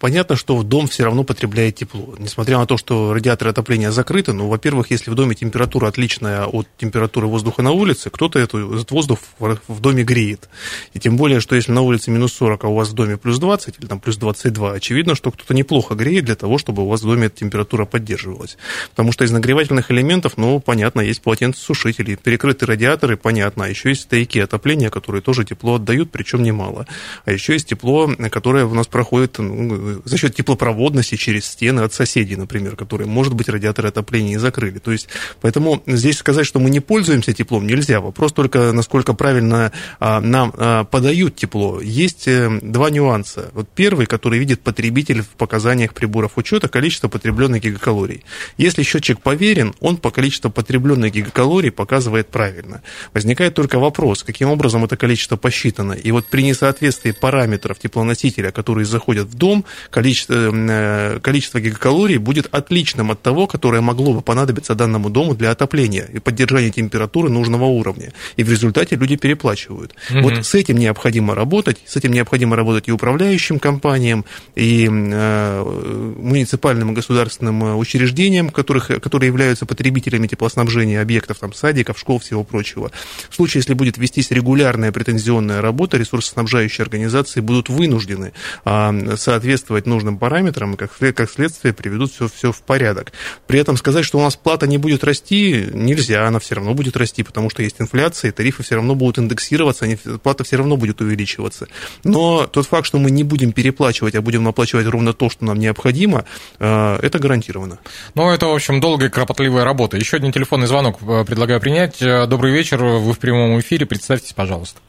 Понятно, 0.00 0.34
что 0.34 0.56
в 0.56 0.64
дом 0.64 0.86
все 0.88 1.04
равно 1.04 1.24
потребляет 1.24 1.76
тепло. 1.76 2.14
Несмотря 2.18 2.56
на 2.56 2.66
то, 2.66 2.78
что 2.78 3.12
радиаторы 3.12 3.50
отопления 3.50 3.90
закрыты, 3.90 4.32
ну, 4.32 4.48
во-первых, 4.48 4.90
если 4.90 5.10
в 5.10 5.14
доме 5.14 5.34
температура 5.34 5.88
отличная 5.88 6.46
от 6.46 6.66
температуры 6.78 7.26
воздуха 7.26 7.60
на 7.60 7.72
улице, 7.72 8.08
кто-то 8.08 8.38
этот 8.38 8.90
воздух 8.90 9.18
в 9.38 9.80
доме 9.80 10.02
греет. 10.02 10.48
И 10.94 10.98
тем 10.98 11.18
более, 11.18 11.40
что 11.40 11.54
если 11.54 11.72
на 11.72 11.82
улице 11.82 12.10
минус 12.10 12.32
40, 12.32 12.64
а 12.64 12.68
у 12.68 12.74
вас 12.76 12.88
в 12.88 12.94
доме 12.94 13.18
плюс 13.18 13.38
20 13.38 13.78
или 13.78 13.86
там 13.86 14.00
плюс 14.00 14.16
22, 14.16 14.72
очевидно, 14.72 15.14
что 15.14 15.30
кто-то 15.30 15.52
неплохо 15.52 15.94
греет 15.94 16.24
для 16.24 16.34
того, 16.34 16.56
чтобы 16.56 16.82
у 16.82 16.88
вас 16.88 17.02
в 17.02 17.04
доме 17.04 17.26
эта 17.26 17.36
температура 17.36 17.84
поддерживалась. 17.84 18.56
Потому 18.90 19.12
что 19.12 19.24
из 19.24 19.30
нагревательных 19.32 19.90
элементов, 19.90 20.38
ну, 20.38 20.60
понятно, 20.60 21.02
есть 21.02 21.20
полотенцесушители, 21.20 22.14
перекрытые 22.14 22.68
радиаторы, 22.68 23.18
понятно, 23.18 23.66
а 23.66 23.68
еще 23.68 23.90
есть 23.90 24.02
стояки 24.02 24.38
отопления, 24.38 24.88
которые 24.88 25.20
тоже 25.20 25.44
тепло 25.44 25.74
отдают, 25.74 26.10
причем 26.10 26.42
немало. 26.42 26.86
А 27.26 27.32
еще 27.32 27.52
есть 27.52 27.68
тепло, 27.68 28.10
которое 28.30 28.64
у 28.64 28.72
нас 28.72 28.86
проходит 28.86 29.36
ну, 29.38 29.89
за 30.04 30.16
счет 30.16 30.34
теплопроводности 30.34 31.16
через 31.16 31.46
стены 31.46 31.80
от 31.80 31.92
соседей, 31.92 32.36
например, 32.36 32.76
которые, 32.76 33.08
может 33.08 33.34
быть, 33.34 33.48
радиаторы 33.48 33.88
отопления 33.88 34.34
и 34.34 34.38
закрыли. 34.38 34.78
То 34.78 34.92
есть, 34.92 35.08
поэтому 35.40 35.82
здесь 35.86 36.18
сказать, 36.18 36.46
что 36.46 36.60
мы 36.60 36.70
не 36.70 36.80
пользуемся 36.80 37.32
теплом, 37.32 37.66
нельзя. 37.66 38.00
Вопрос 38.00 38.32
только, 38.32 38.72
насколько 38.72 39.14
правильно 39.14 39.72
а, 39.98 40.20
нам 40.20 40.52
а, 40.56 40.84
подают 40.84 41.36
тепло. 41.36 41.80
Есть 41.80 42.26
а, 42.28 42.58
два 42.62 42.90
нюанса. 42.90 43.50
Вот 43.52 43.68
первый, 43.74 44.06
который 44.06 44.38
видит 44.38 44.60
потребитель 44.60 45.22
в 45.22 45.28
показаниях 45.28 45.94
приборов 45.94 46.32
учета, 46.36 46.68
количество 46.68 47.08
потребленных 47.08 47.62
гигакалорий. 47.62 48.24
Если 48.56 48.82
счетчик 48.82 49.20
поверен, 49.20 49.74
он 49.80 49.96
по 49.96 50.10
количеству 50.10 50.50
потребленных 50.50 51.12
гигакалорий 51.12 51.70
показывает 51.70 52.28
правильно. 52.28 52.82
Возникает 53.14 53.54
только 53.54 53.78
вопрос, 53.78 54.22
каким 54.22 54.50
образом 54.50 54.84
это 54.84 54.96
количество 54.96 55.36
посчитано. 55.36 55.92
И 55.92 56.10
вот 56.12 56.26
при 56.26 56.42
несоответствии 56.42 57.12
параметров 57.12 57.78
теплоносителя, 57.78 58.50
которые 58.50 58.84
заходят 58.84 59.28
в 59.28 59.34
дом, 59.34 59.64
количество, 59.90 60.34
э, 60.34 61.20
количество 61.20 61.60
гигакалорий 61.60 62.18
будет 62.18 62.48
отличным 62.52 63.10
от 63.10 63.22
того, 63.22 63.46
которое 63.46 63.80
могло 63.80 64.14
бы 64.14 64.22
понадобиться 64.22 64.74
данному 64.74 65.10
дому 65.10 65.34
для 65.34 65.50
отопления 65.50 66.08
и 66.12 66.18
поддержания 66.18 66.70
температуры 66.70 67.28
нужного 67.28 67.64
уровня. 67.64 68.12
И 68.36 68.44
в 68.44 68.50
результате 68.50 68.96
люди 68.96 69.16
переплачивают. 69.16 69.94
Угу. 70.10 70.20
Вот 70.20 70.46
с 70.46 70.54
этим 70.54 70.76
необходимо 70.76 71.34
работать, 71.34 71.78
с 71.86 71.96
этим 71.96 72.12
необходимо 72.12 72.56
работать 72.56 72.88
и 72.88 72.92
управляющим 72.92 73.58
компаниям, 73.58 74.24
и 74.54 74.88
э, 74.90 76.14
муниципальным 76.18 76.92
и 76.92 76.94
государственным 76.94 77.78
учреждениям, 77.78 78.50
которых, 78.50 78.88
которые 78.88 79.28
являются 79.28 79.66
потребителями 79.66 80.26
теплоснабжения 80.26 81.00
объектов, 81.00 81.38
там, 81.38 81.52
садиков, 81.52 81.98
школ, 81.98 82.18
всего 82.18 82.44
прочего. 82.44 82.90
В 83.28 83.34
случае, 83.34 83.60
если 83.60 83.74
будет 83.74 83.98
вестись 83.98 84.30
регулярная 84.30 84.92
претензионная 84.92 85.60
работа, 85.60 85.96
ресурсоснабжающие 85.96 86.82
организации 86.82 87.40
будут 87.40 87.68
вынуждены 87.68 88.32
э, 88.64 89.16
соответствовать 89.16 89.69
соответствовать 89.70 89.86
нужным 89.86 90.18
параметрам, 90.18 90.74
и 90.74 90.76
как, 90.76 90.90
как 91.14 91.30
следствие 91.30 91.72
приведут 91.72 92.12
все, 92.12 92.28
все 92.28 92.50
в 92.52 92.62
порядок. 92.62 93.12
При 93.46 93.60
этом 93.60 93.76
сказать, 93.76 94.04
что 94.04 94.18
у 94.18 94.22
нас 94.22 94.36
плата 94.36 94.66
не 94.66 94.78
будет 94.78 95.04
расти, 95.04 95.68
нельзя, 95.72 96.26
она 96.26 96.38
все 96.38 96.56
равно 96.56 96.74
будет 96.74 96.96
расти, 96.96 97.22
потому 97.22 97.50
что 97.50 97.62
есть 97.62 97.76
инфляция, 97.80 98.30
и 98.30 98.32
тарифы 98.32 98.62
все 98.62 98.74
равно 98.74 98.94
будут 98.94 99.18
индексироваться, 99.18 99.84
они, 99.84 99.96
плата 99.96 100.44
все 100.44 100.56
равно 100.56 100.76
будет 100.76 101.00
увеличиваться. 101.00 101.68
Но 102.04 102.46
тот 102.46 102.66
факт, 102.66 102.86
что 102.86 102.98
мы 102.98 103.10
не 103.10 103.24
будем 103.24 103.52
переплачивать, 103.52 104.14
а 104.14 104.22
будем 104.22 104.48
оплачивать 104.48 104.86
ровно 104.86 105.12
то, 105.12 105.30
что 105.30 105.44
нам 105.44 105.58
необходимо, 105.58 106.24
э, 106.58 106.98
это 107.02 107.18
гарантированно. 107.18 107.78
Ну, 108.14 108.30
это, 108.30 108.46
в 108.46 108.54
общем, 108.54 108.80
долгая 108.80 109.10
кропотливая 109.10 109.64
работа. 109.64 109.96
Еще 109.96 110.16
один 110.16 110.32
телефонный 110.32 110.66
звонок 110.66 110.98
э, 111.02 111.24
предлагаю 111.24 111.60
принять. 111.60 112.02
Э, 112.02 112.26
добрый 112.26 112.52
вечер, 112.52 112.82
вы 112.82 113.12
в 113.12 113.18
прямом 113.18 113.60
эфире, 113.60 113.86
представьтесь, 113.86 114.32
пожалуйста. 114.32 114.80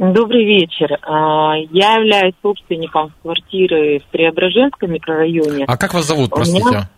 Добрый 0.00 0.46
вечер. 0.46 0.98
А, 1.02 1.56
я 1.72 1.96
являюсь 1.96 2.32
собственником 2.40 3.12
квартиры 3.20 3.98
в 3.98 4.04
Преображенском 4.04 4.90
микрорайоне. 4.90 5.66
А 5.68 5.76
как 5.76 5.92
вас 5.92 6.06
зовут, 6.06 6.30
простите? 6.30 6.88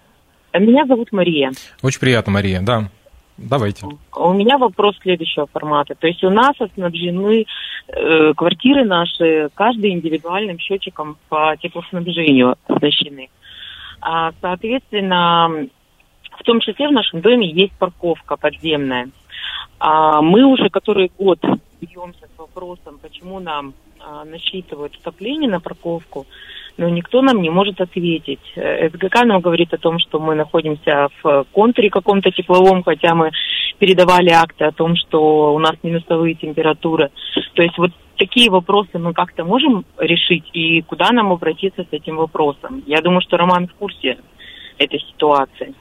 Меня, 0.53 0.61
меня 0.61 0.87
зовут 0.87 1.11
Мария. 1.11 1.51
Очень 1.83 1.99
приятно, 1.99 2.33
Мария, 2.33 2.61
да. 2.61 2.91
Давайте. 3.37 3.87
У 4.15 4.33
меня 4.35 4.57
вопрос 4.57 4.95
следующего 5.03 5.49
формата. 5.53 5.97
То 5.97 6.07
есть 6.07 6.23
у 6.23 6.31
нас 6.31 6.53
снабжены 6.75 7.47
э, 7.89 8.35
квартиры 8.35 8.85
наши, 8.85 9.49
каждый 9.53 9.91
индивидуальным 9.91 10.61
счетчиком 10.61 11.17
по 11.29 11.57
теплоснабжению 11.61 12.55
оснащены. 12.69 13.31
А, 14.01 14.31
соответственно, 14.41 15.67
в 16.39 16.43
том 16.45 16.61
числе 16.61 16.87
в 16.87 16.93
нашем 16.93 17.21
доме 17.21 17.51
есть 17.51 17.73
парковка 17.73 18.37
подземная. 18.37 19.09
А 19.81 20.23
мы 20.23 20.45
уже 20.45 20.71
который 20.71 21.11
год 21.19 21.41
бьемся 21.81 22.29
вопросом, 22.53 22.99
почему 23.01 23.41
нам 23.41 23.75
а, 24.01 24.25
насчитывают 24.25 24.95
отопление 25.01 25.51
на 25.51 25.61
парковку, 25.61 26.27
но 26.77 26.89
никто 26.89 27.23
нам 27.23 27.41
не 27.41 27.51
может 27.51 27.81
ответить. 27.81 28.41
Э, 28.57 28.89
СГК 28.89 29.25
нам 29.25 29.41
говорит 29.41 29.73
о 29.75 29.79
том, 29.79 29.99
что 29.99 30.19
мы 30.19 30.35
находимся 30.35 31.09
в 31.23 31.45
контуре 31.53 31.91
каком-то 31.91 32.31
тепловом, 32.31 32.83
хотя 32.83 33.15
мы 33.15 33.31
передавали 33.79 34.31
акты 34.31 34.65
о 34.65 34.73
том, 34.73 34.97
что 34.97 35.55
у 35.55 35.59
нас 35.59 35.73
минусовые 35.83 36.35
температуры. 36.35 37.11
То 37.55 37.63
есть 37.63 37.77
вот 37.79 37.91
такие 38.17 38.51
вопросы 38.51 38.99
мы 38.99 39.13
как-то 39.13 39.45
можем 39.45 39.85
решить 39.99 40.45
и 40.53 40.83
куда 40.83 41.11
нам 41.13 41.33
обратиться 41.33 41.83
с 41.83 41.93
этим 41.93 42.17
вопросом? 42.17 42.83
Я 42.87 43.01
думаю, 43.01 43.21
что 43.21 43.37
Роман 43.37 43.69
в 43.69 43.75
курсе 43.75 44.19
этой 44.79 45.01
ситуации. 45.01 45.75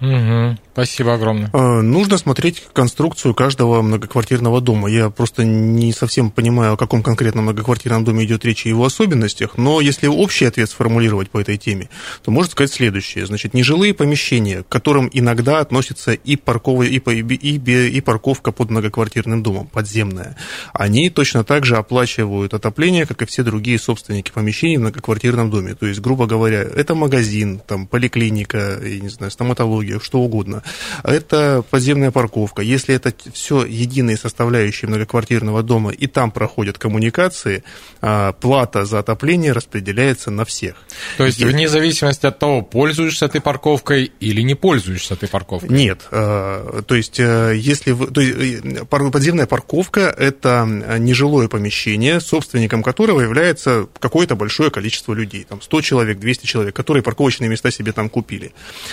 Угу. 0.00 0.65
Спасибо 0.76 1.14
огромное. 1.14 1.48
А, 1.54 1.80
нужно 1.80 2.18
смотреть 2.18 2.62
конструкцию 2.74 3.32
каждого 3.32 3.80
многоквартирного 3.80 4.60
дома. 4.60 4.90
Я 4.90 5.08
просто 5.08 5.42
не 5.42 5.90
совсем 5.94 6.30
понимаю, 6.30 6.74
о 6.74 6.76
каком 6.76 7.02
конкретном 7.02 7.44
многоквартирном 7.44 8.04
доме 8.04 8.26
идет 8.26 8.44
речь 8.44 8.66
и 8.66 8.68
его 8.68 8.84
особенностях, 8.84 9.56
но 9.56 9.80
если 9.80 10.06
общий 10.06 10.44
ответ 10.44 10.68
сформулировать 10.68 11.30
по 11.30 11.40
этой 11.40 11.56
теме, 11.56 11.88
то 12.22 12.30
можно 12.30 12.50
сказать 12.50 12.74
следующее. 12.74 13.24
Значит, 13.24 13.54
нежилые 13.54 13.94
помещения, 13.94 14.64
к 14.64 14.68
которым 14.68 15.08
иногда 15.10 15.60
относятся 15.60 16.12
и, 16.12 16.36
парковая, 16.36 16.88
и, 16.88 16.98
и, 16.98 17.56
и, 17.56 17.88
и 17.88 18.00
парковка 18.02 18.52
под 18.52 18.68
многоквартирным 18.68 19.42
домом, 19.42 19.68
подземная, 19.68 20.36
они 20.74 21.08
точно 21.08 21.42
так 21.42 21.64
же 21.64 21.78
оплачивают 21.78 22.52
отопление, 22.52 23.06
как 23.06 23.22
и 23.22 23.24
все 23.24 23.42
другие 23.42 23.78
собственники 23.78 24.30
помещений 24.30 24.76
в 24.76 24.80
многоквартирном 24.80 25.50
доме. 25.50 25.74
То 25.74 25.86
есть, 25.86 26.00
грубо 26.00 26.26
говоря, 26.26 26.60
это 26.60 26.94
магазин, 26.94 27.62
там, 27.66 27.86
поликлиника, 27.86 28.78
я 28.82 29.00
не 29.00 29.08
знаю, 29.08 29.30
стоматология, 29.30 30.00
что 30.00 30.18
угодно 30.18 30.64
Это 31.02 31.64
подземная 31.70 32.10
парковка. 32.10 32.62
Если 32.62 32.94
это 32.94 33.12
все 33.32 33.64
единые 33.64 34.16
составляющие 34.16 34.88
многоквартирного 34.88 35.62
дома, 35.62 35.90
и 35.90 36.06
там 36.06 36.30
проходят 36.30 36.78
коммуникации, 36.78 37.64
а, 38.00 38.32
плата 38.32 38.84
за 38.84 38.98
отопление 38.98 39.52
распределяется 39.52 40.30
на 40.30 40.44
всех. 40.44 40.76
То 41.16 41.26
есть, 41.26 41.40
и... 41.40 41.44
вне 41.44 41.68
зависимости 41.68 42.26
от 42.26 42.38
того, 42.38 42.62
пользуешься 42.62 43.28
ты 43.28 43.40
парковкой 43.40 44.12
или 44.20 44.40
не 44.42 44.54
пользуешься 44.54 45.16
ты 45.16 45.26
парковкой? 45.26 45.70
Нет. 45.70 46.02
А, 46.10 46.82
то 46.82 46.94
есть, 46.94 47.18
э, 47.18 47.54
если 47.56 47.92
вы, 47.92 48.06
то 48.08 48.20
есть, 48.20 48.64
э, 48.64 48.84
подземная 48.84 49.46
парковка– 49.46 50.14
это 50.18 50.66
нежилое 50.98 51.48
помещение, 51.48 52.20
собственником 52.20 52.82
которого 52.82 53.20
является 53.20 53.88
какое-то 53.98 54.36
большое 54.36 54.70
количество 54.70 55.12
людей, 55.12 55.44
там 55.48 55.60
100 55.60 55.80
человек, 55.80 56.18
200 56.18 56.46
человек, 56.46 56.74
которые 56.74 57.02
парковочные 57.02 57.48
места 57.48 57.70
себе 57.70 57.92
там 57.92 58.08
купили. 58.08 58.52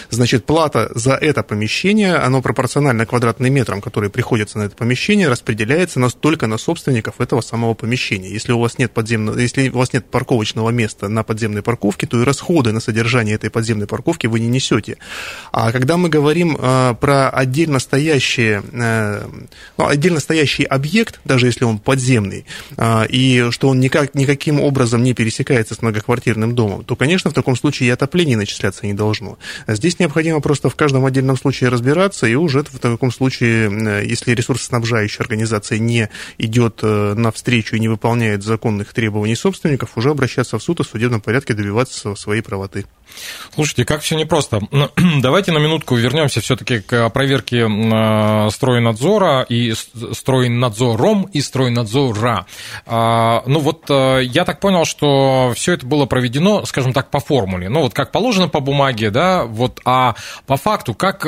Значит, 0.10 0.46
плата 0.46 0.92
за 0.96 1.14
это 1.14 1.44
помещение, 1.44 1.63
оно 2.16 2.42
пропорционально 2.42 3.06
квадратным 3.06 3.54
метрам, 3.54 3.82
которые 3.82 4.10
приходятся 4.10 4.60
на 4.60 4.64
это 4.64 4.76
помещение, 4.76 5.30
распределяется 5.30 6.00
на, 6.00 6.10
только 6.10 6.48
на 6.48 6.58
собственников 6.58 7.22
этого 7.22 7.42
самого 7.42 7.74
помещения. 7.74 8.30
Если 8.30 8.52
у 8.52 8.60
вас 8.60 8.78
нет 8.78 8.92
подземного, 8.92 9.38
если 9.38 9.70
у 9.70 9.78
вас 9.78 9.94
нет 9.94 10.06
парковочного 10.06 10.70
места 10.70 11.08
на 11.08 11.24
подземной 11.24 11.62
парковке, 11.62 12.08
то 12.08 12.22
и 12.22 12.24
расходы 12.24 12.72
на 12.72 12.80
содержание 12.80 13.36
этой 13.36 13.50
подземной 13.50 13.88
парковки 13.88 14.28
вы 14.28 14.40
не 14.40 14.48
несете. 14.48 14.98
А 15.52 15.72
когда 15.72 15.98
мы 15.98 16.10
говорим 16.10 16.58
э, 16.60 16.96
про 17.00 17.30
отдельно 17.30 17.80
стоящие, 17.80 18.64
э, 18.72 19.28
ну, 19.78 19.88
отдельно 19.88 20.20
стоящий 20.20 20.64
объект, 20.64 21.20
даже 21.26 21.48
если 21.48 21.66
он 21.66 21.80
подземный, 21.80 22.46
э, 22.78 23.08
и 23.08 23.48
что 23.52 23.70
он 23.70 23.80
никак, 23.80 24.16
никаким 24.16 24.60
образом 24.60 25.04
не 25.04 25.14
пересекается 25.14 25.76
с 25.76 25.82
многоквартирным 25.82 26.56
домом, 26.56 26.84
то, 26.84 26.96
конечно, 26.96 27.30
в 27.30 27.34
таком 27.34 27.56
случае 27.56 27.90
и 27.90 27.92
отопление 27.92 28.38
начисляться 28.38 28.86
не 28.86 28.94
должно. 28.94 29.38
Здесь 29.68 30.00
необходимо 30.00 30.40
просто 30.42 30.70
в 30.70 30.76
каждом 30.76 31.06
отдельном 31.06 31.38
случае 31.38 31.53
разбираться, 31.62 32.28
и 32.28 32.36
уже 32.36 32.64
в 32.64 32.80
таком 32.80 33.12
случае, 33.12 33.70
э, 33.70 34.06
если 34.06 34.32
ресурсоснабжающая 34.32 35.24
организация 35.24 35.80
не 35.80 36.10
идет 36.38 36.80
э, 36.82 37.14
навстречу 37.16 37.76
и 37.76 37.80
не 37.80 37.88
выполняет 37.88 38.44
законных 38.44 38.94
требований 38.94 39.36
собственников, 39.36 39.98
уже 39.98 40.10
обращаться 40.10 40.58
в 40.58 40.64
суд 40.64 40.80
и 40.80 40.84
в 40.84 40.88
судебном 40.88 41.22
порядке 41.22 41.54
добиваться 41.54 42.16
своей 42.16 42.42
правоты. 42.42 42.86
Слушайте, 43.54 43.86
как 43.86 44.02
все 44.02 44.16
непросто. 44.16 44.62
Давайте 45.22 45.52
на 45.52 45.60
минутку 45.60 45.96
вернемся 45.96 46.42
все-таки 46.42 46.80
к 46.80 47.10
проверке 47.10 47.68
э, 47.68 48.50
стройнадзора 48.52 49.46
и 49.50 49.74
стройнадзором 49.74 51.24
и 51.24 51.42
стройнадзора. 51.42 52.46
А, 52.86 53.44
ну 53.46 53.60
вот 53.60 53.90
я 53.90 54.46
так 54.46 54.60
понял, 54.60 54.86
что 54.86 55.54
все 55.56 55.74
это 55.74 55.86
было 55.86 56.06
проведено, 56.06 56.66
скажем 56.66 56.94
так, 56.94 57.10
по 57.10 57.20
формуле. 57.20 57.70
Ну 57.70 57.82
вот 57.82 57.94
как 57.94 58.12
положено 58.12 58.48
по 58.48 58.60
бумаге, 58.60 59.10
да, 59.10 59.46
вот, 59.46 59.80
а 59.86 60.16
по 60.46 60.58
факту, 60.58 60.94
как 60.94 61.26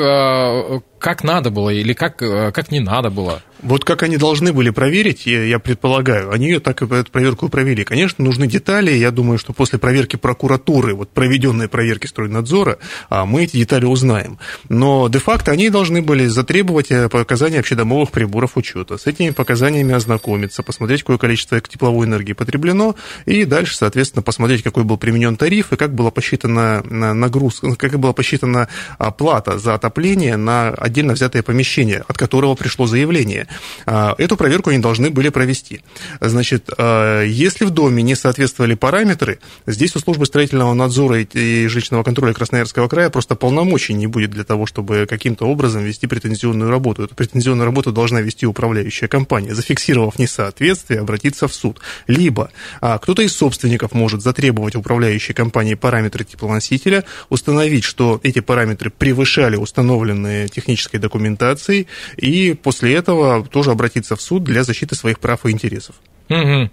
как 0.98 1.24
надо 1.24 1.50
было 1.50 1.70
или 1.70 1.92
как, 1.92 2.22
э, 2.22 2.52
как 2.52 2.70
не 2.70 2.80
надо 2.80 3.10
было? 3.10 3.42
Вот 3.62 3.84
как 3.84 4.02
они 4.02 4.16
должны 4.16 4.52
были 4.52 4.70
проверить, 4.70 5.26
я, 5.26 5.42
я 5.44 5.58
предполагаю, 5.58 6.30
они 6.30 6.46
ее 6.46 6.60
так 6.60 6.82
и 6.82 6.84
эту 6.84 7.10
проверку 7.10 7.48
провели. 7.48 7.84
Конечно, 7.84 8.24
нужны 8.24 8.46
детали, 8.46 8.92
я 8.92 9.10
думаю, 9.10 9.38
что 9.38 9.52
после 9.52 9.78
проверки 9.78 10.16
прокуратуры, 10.16 10.94
вот 10.94 11.10
проведенной 11.10 11.68
проверки 11.68 12.06
стройнадзора, 12.06 12.78
а, 13.08 13.24
мы 13.24 13.44
эти 13.44 13.56
детали 13.56 13.86
узнаем. 13.86 14.38
Но 14.68 15.08
де-факто 15.08 15.52
они 15.52 15.70
должны 15.70 16.02
были 16.02 16.26
затребовать 16.26 16.90
э, 16.90 17.08
показания 17.08 17.60
общедомовых 17.60 18.10
приборов 18.10 18.56
учета, 18.56 18.98
с 18.98 19.06
этими 19.06 19.30
показаниями 19.30 19.94
ознакомиться, 19.94 20.62
посмотреть, 20.62 21.00
какое 21.00 21.18
количество 21.18 21.60
тепловой 21.60 22.06
энергии 22.06 22.34
потреблено, 22.34 22.94
и 23.24 23.44
дальше, 23.44 23.76
соответственно, 23.76 24.22
посмотреть, 24.22 24.62
какой 24.62 24.84
был 24.84 24.98
применен 24.98 25.36
тариф, 25.36 25.72
и 25.72 25.76
как 25.76 25.94
была 25.94 26.10
посчитана 26.10 26.82
нагрузка, 26.82 27.74
как 27.76 27.98
была 27.98 28.12
посчитана 28.12 28.68
плата 29.16 29.58
за 29.58 29.74
отопление 29.74 30.36
на 30.36 30.70
отдельно 30.86 31.12
взятое 31.12 31.42
помещение, 31.42 32.04
от 32.08 32.16
которого 32.16 32.54
пришло 32.54 32.86
заявление. 32.86 33.46
А, 33.84 34.14
эту 34.18 34.36
проверку 34.36 34.70
они 34.70 34.78
должны 34.78 35.10
были 35.10 35.28
провести. 35.28 35.82
Значит, 36.20 36.70
а, 36.78 37.22
если 37.22 37.64
в 37.64 37.70
доме 37.70 38.02
не 38.02 38.14
соответствовали 38.14 38.74
параметры, 38.74 39.38
здесь 39.66 39.94
у 39.96 39.98
службы 39.98 40.26
строительного 40.26 40.72
надзора 40.74 41.20
и 41.20 41.66
жилищного 41.66 42.02
контроля 42.02 42.32
Красноярского 42.32 42.88
края 42.88 43.10
просто 43.10 43.34
полномочий 43.34 43.94
не 43.94 44.06
будет 44.06 44.30
для 44.30 44.44
того, 44.44 44.66
чтобы 44.66 45.06
каким-то 45.08 45.44
образом 45.46 45.82
вести 45.84 46.06
претензионную 46.06 46.70
работу. 46.70 47.02
Эту 47.04 47.14
претензионную 47.14 47.66
работу 47.66 47.92
должна 47.92 48.20
вести 48.20 48.46
управляющая 48.46 49.08
компания. 49.08 49.54
Зафиксировав 49.54 50.18
несоответствие, 50.18 51.00
обратиться 51.00 51.48
в 51.48 51.54
суд. 51.54 51.80
Либо 52.06 52.50
а, 52.80 52.98
кто-то 52.98 53.22
из 53.22 53.36
собственников 53.36 53.92
может 53.92 54.22
затребовать 54.22 54.76
управляющей 54.76 55.34
компании 55.34 55.74
параметры 55.74 56.24
теплоносителя, 56.24 57.04
установить, 57.28 57.84
что 57.84 58.20
эти 58.22 58.40
параметры 58.40 58.90
превышали 58.90 59.56
установленные 59.56 60.48
технические 60.48 60.75
технической 60.76 61.00
документацией, 61.00 61.86
и 62.16 62.54
после 62.54 62.94
этого 62.94 63.44
тоже 63.46 63.70
обратиться 63.70 64.14
в 64.14 64.20
суд 64.20 64.44
для 64.44 64.62
защиты 64.62 64.94
своих 64.94 65.18
прав 65.18 65.46
и 65.46 65.50
интересов. 65.50 65.96
Угу. 66.28 66.70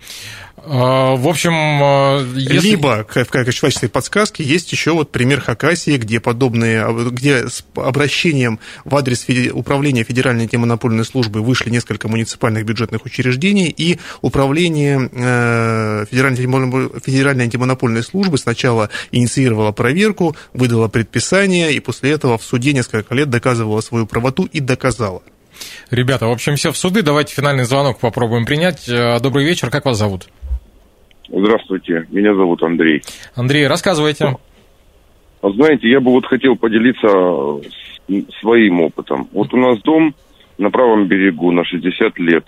В 0.65 1.27
общем, 1.27 1.51
а, 1.53 2.25
если... 2.35 2.69
либо 2.69 3.05
в 3.05 3.29
качестве 3.29 3.89
подсказки 3.89 4.41
есть 4.41 4.71
еще 4.71 4.91
вот 4.91 5.11
пример 5.11 5.41
Хакасии, 5.41 5.97
где 5.97 6.21
подобные, 6.21 6.87
где 7.11 7.49
с 7.49 7.65
обращением 7.75 8.59
в 8.85 8.95
адрес 8.95 9.25
управления 9.51 10.05
Федеральной 10.05 10.43
антимонопольной 10.43 11.03
службы 11.03 11.41
вышли 11.41 11.69
несколько 11.69 12.07
муниципальных 12.07 12.65
бюджетных 12.65 13.03
учреждений, 13.03 13.73
и 13.75 13.99
управление 14.21 15.09
э, 15.11 16.05
Федеральной 16.09 17.43
антимонопольной 17.43 18.03
службы 18.03 18.37
сначала 18.37 18.89
инициировало 19.11 19.73
проверку, 19.73 20.35
выдало 20.53 20.87
предписание, 20.87 21.73
и 21.73 21.81
после 21.81 22.11
этого 22.11 22.37
в 22.37 22.43
суде 22.43 22.71
несколько 22.71 23.13
лет 23.13 23.29
доказывало 23.29 23.81
свою 23.81 24.07
правоту 24.07 24.45
и 24.45 24.61
доказало. 24.61 25.23
Ребята, 25.91 26.27
в 26.27 26.31
общем, 26.31 26.55
все 26.55 26.71
в 26.71 26.77
суды. 26.77 27.01
Давайте 27.01 27.35
финальный 27.35 27.65
звонок 27.65 27.99
попробуем 27.99 28.45
принять. 28.45 28.87
Э, 28.87 29.19
добрый 29.19 29.45
вечер, 29.45 29.69
как 29.69 29.83
вас 29.85 29.97
зовут? 29.97 30.29
Здравствуйте, 31.29 32.07
меня 32.11 32.35
зовут 32.35 32.63
Андрей. 32.63 33.01
Андрей, 33.35 33.67
рассказывайте. 33.67 34.37
А 35.41 35.49
знаете, 35.49 35.89
я 35.89 35.99
бы 35.99 36.11
вот 36.11 36.25
хотел 36.25 36.55
поделиться 36.55 37.61
своим 38.39 38.81
опытом. 38.81 39.27
Вот 39.31 39.53
у 39.53 39.57
нас 39.57 39.79
дом 39.81 40.13
на 40.57 40.69
правом 40.69 41.07
берегу 41.07 41.51
на 41.51 41.63
60 41.63 42.19
лет. 42.19 42.45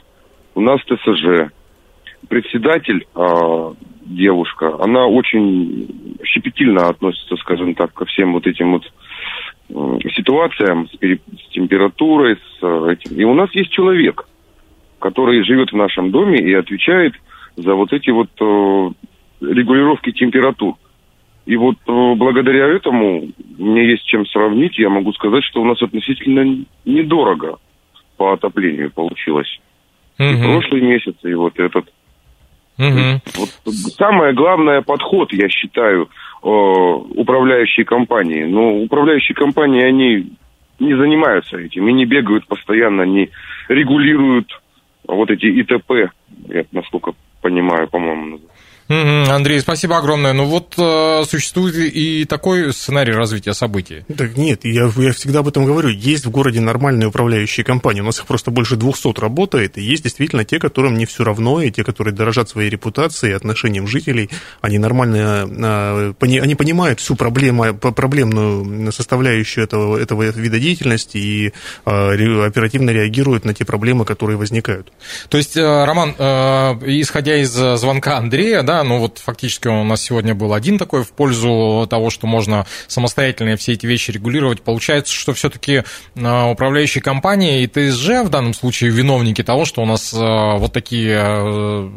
У 0.54 0.62
нас 0.62 0.80
ТСЖ. 0.82 1.52
Председатель, 2.28 3.06
а, 3.14 3.74
девушка, 4.06 4.76
она 4.82 5.06
очень 5.06 6.18
щепетильно 6.24 6.88
относится, 6.88 7.36
скажем 7.38 7.76
так, 7.76 7.94
ко 7.94 8.06
всем 8.06 8.34
вот 8.34 8.48
этим 8.48 8.74
вот 8.74 8.84
ситуациям 10.14 10.88
с, 10.90 10.98
пере... 10.98 11.20
с 11.34 11.54
температурой, 11.54 12.36
с 12.36 12.64
э, 12.64 12.94
этим. 12.94 13.20
И 13.20 13.24
у 13.24 13.34
нас 13.34 13.54
есть 13.54 13.72
человек, 13.72 14.28
который 15.00 15.44
живет 15.44 15.72
в 15.72 15.76
нашем 15.76 16.12
доме 16.12 16.40
и 16.40 16.54
отвечает 16.54 17.14
за 17.56 17.74
вот 17.76 17.94
эти 17.94 18.10
вот 18.10 18.30
э, 18.40 18.92
регулировки 19.42 20.12
температур. 20.12 20.76
И 21.46 21.56
вот 21.58 21.76
э, 21.88 22.14
благодаря 22.16 22.68
этому 22.68 23.30
мне 23.58 23.92
есть 23.92 24.06
чем 24.06 24.26
сравнить. 24.26 24.78
Я 24.78 24.90
могу 24.90 25.14
сказать, 25.14 25.44
что 25.44 25.62
у 25.62 25.66
нас 25.66 25.82
относительно 25.82 26.66
недорого 26.86 27.58
по 28.18 28.34
отоплению 28.34 28.92
получилось. 28.92 29.60
Угу. 30.18 30.28
И 30.28 30.42
прошлый 30.42 30.82
месяц, 30.82 31.16
и 31.24 31.34
вот 31.34 31.60
этот. 31.60 31.86
Угу. 32.78 33.22
Вот 33.38 33.74
самое 33.98 34.34
главное 34.34 34.82
подход, 34.82 35.32
я 35.34 35.48
считаю, 35.50 36.10
Э, 36.46 36.48
управляющие 36.48 37.88
компании. 37.88 38.44
Но 38.44 38.84
управляющие 38.84 39.34
компании, 39.34 39.82
они 39.82 40.38
не 40.78 40.96
занимаются 40.96 41.58
этим 41.58 41.88
и 41.88 41.94
не 41.94 42.06
бегают 42.06 42.46
постоянно, 42.46 43.02
не 43.02 43.32
регулируют 43.68 44.62
вот 45.08 45.32
эти 45.32 45.48
ИТП, 45.48 46.14
я 46.48 46.66
насколько 46.72 47.14
понимаю, 47.46 47.88
по-моему, 47.88 48.40
Андрей, 48.88 49.60
спасибо 49.62 49.98
огромное. 49.98 50.34
Ну 50.34 50.46
вот 50.46 50.76
э, 50.78 51.24
существует 51.28 51.76
и 51.76 52.24
такой 52.26 52.72
сценарий 52.72 53.14
развития 53.14 53.56
событий. 53.56 54.06
Так 54.16 54.38
нет, 54.38 54.64
я, 54.64 54.92
я 54.96 55.12
всегда 55.12 55.40
об 55.40 55.48
этом 55.48 55.66
говорю. 55.66 55.90
Есть 55.90 56.26
в 56.26 56.30
городе 56.30 56.62
нормальные 56.62 57.08
управляющие 57.08 57.64
компании. 57.64 58.02
У 58.02 58.06
нас 58.06 58.20
их 58.20 58.28
просто 58.28 58.52
больше 58.52 58.76
200 58.76 59.20
работает. 59.20 59.80
И 59.80 59.82
есть 59.82 60.04
действительно 60.04 60.46
те, 60.46 60.60
которым 60.60 60.98
не 60.98 61.08
все 61.08 61.24
равно, 61.24 61.64
и 61.64 61.72
те, 61.72 61.84
которые 61.84 62.14
дорожат 62.14 62.48
своей 62.50 62.70
репутацией, 62.70 63.34
отношением 63.34 63.88
жителей. 63.88 64.30
Они 64.62 64.78
нормально, 64.78 66.14
э, 66.22 66.40
они 66.40 66.54
понимают 66.54 67.00
всю 67.00 67.16
проблему, 67.16 67.74
проблемную 67.74 68.92
составляющую 68.92 69.64
этого, 69.64 69.98
этого 69.98 70.24
вида 70.24 70.60
деятельности 70.60 71.18
и 71.18 71.54
э, 71.86 72.46
оперативно 72.46 72.92
реагируют 72.92 73.46
на 73.46 73.56
те 73.56 73.66
проблемы, 73.66 74.06
которые 74.06 74.38
возникают. 74.38 74.94
То 75.30 75.38
есть, 75.38 75.58
Роман, 75.58 76.12
исходя 76.12 77.38
из 77.38 77.52
звонка 77.52 78.18
Андрея, 78.18 78.62
да, 78.62 78.75
да, 78.76 78.84
ну 78.84 79.00
вот 79.00 79.20
фактически 79.20 79.70
у 79.70 79.86
нас 79.86 80.02
сегодня 80.02 80.36
был 80.36 80.54
один 80.54 80.78
такой 80.78 81.04
в 81.06 81.12
пользу 81.12 81.88
того, 81.90 82.10
что 82.10 82.28
можно 82.28 82.66
самостоятельно 82.88 83.56
все 83.56 83.72
эти 83.72 83.86
вещи 83.86 84.12
регулировать. 84.12 84.64
Получается, 84.64 85.14
что 85.14 85.34
все-таки 85.34 85.84
а, 86.18 86.50
управляющие 86.52 87.02
компании 87.02 87.64
и 87.64 87.68
ТСЖ 87.68 88.26
в 88.26 88.30
данном 88.30 88.54
случае 88.54 88.92
виновники 88.92 89.44
того, 89.44 89.64
что 89.64 89.82
у 89.82 89.86
нас 89.86 90.14
а, 90.14 90.58
вот 90.58 90.74
такие 90.74 91.18
а, 91.18 91.90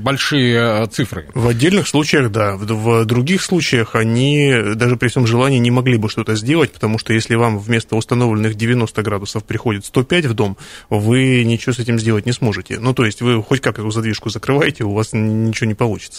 большие 0.00 0.86
цифры. 0.86 1.26
В 1.34 1.48
отдельных 1.48 1.88
случаях, 1.88 2.30
да. 2.30 2.54
В 2.56 3.04
других 3.04 3.42
случаях 3.42 3.96
они 3.96 4.54
даже 4.76 4.96
при 4.96 5.08
всем 5.08 5.26
желании 5.26 5.58
не 5.58 5.72
могли 5.72 5.96
бы 5.96 6.08
что-то 6.08 6.36
сделать, 6.36 6.72
потому 6.72 6.98
что 6.98 7.12
если 7.12 7.34
вам 7.34 7.58
вместо 7.58 7.96
установленных 7.96 8.54
90 8.54 9.02
градусов 9.02 9.42
приходит 9.42 9.86
105 9.86 10.26
в 10.26 10.34
дом, 10.34 10.56
вы 10.88 11.42
ничего 11.42 11.72
с 11.72 11.80
этим 11.80 11.98
сделать 11.98 12.26
не 12.26 12.32
сможете. 12.32 12.78
Ну, 12.78 12.94
то 12.94 13.04
есть 13.04 13.22
вы 13.22 13.42
хоть 13.42 13.60
как 13.60 13.80
эту 13.80 13.90
задвижку 13.90 14.30
закрываете, 14.30 14.84
у 14.84 14.92
вас 14.92 15.12
ничего 15.12 15.66
не 15.66 15.74
получится. 15.74 16.11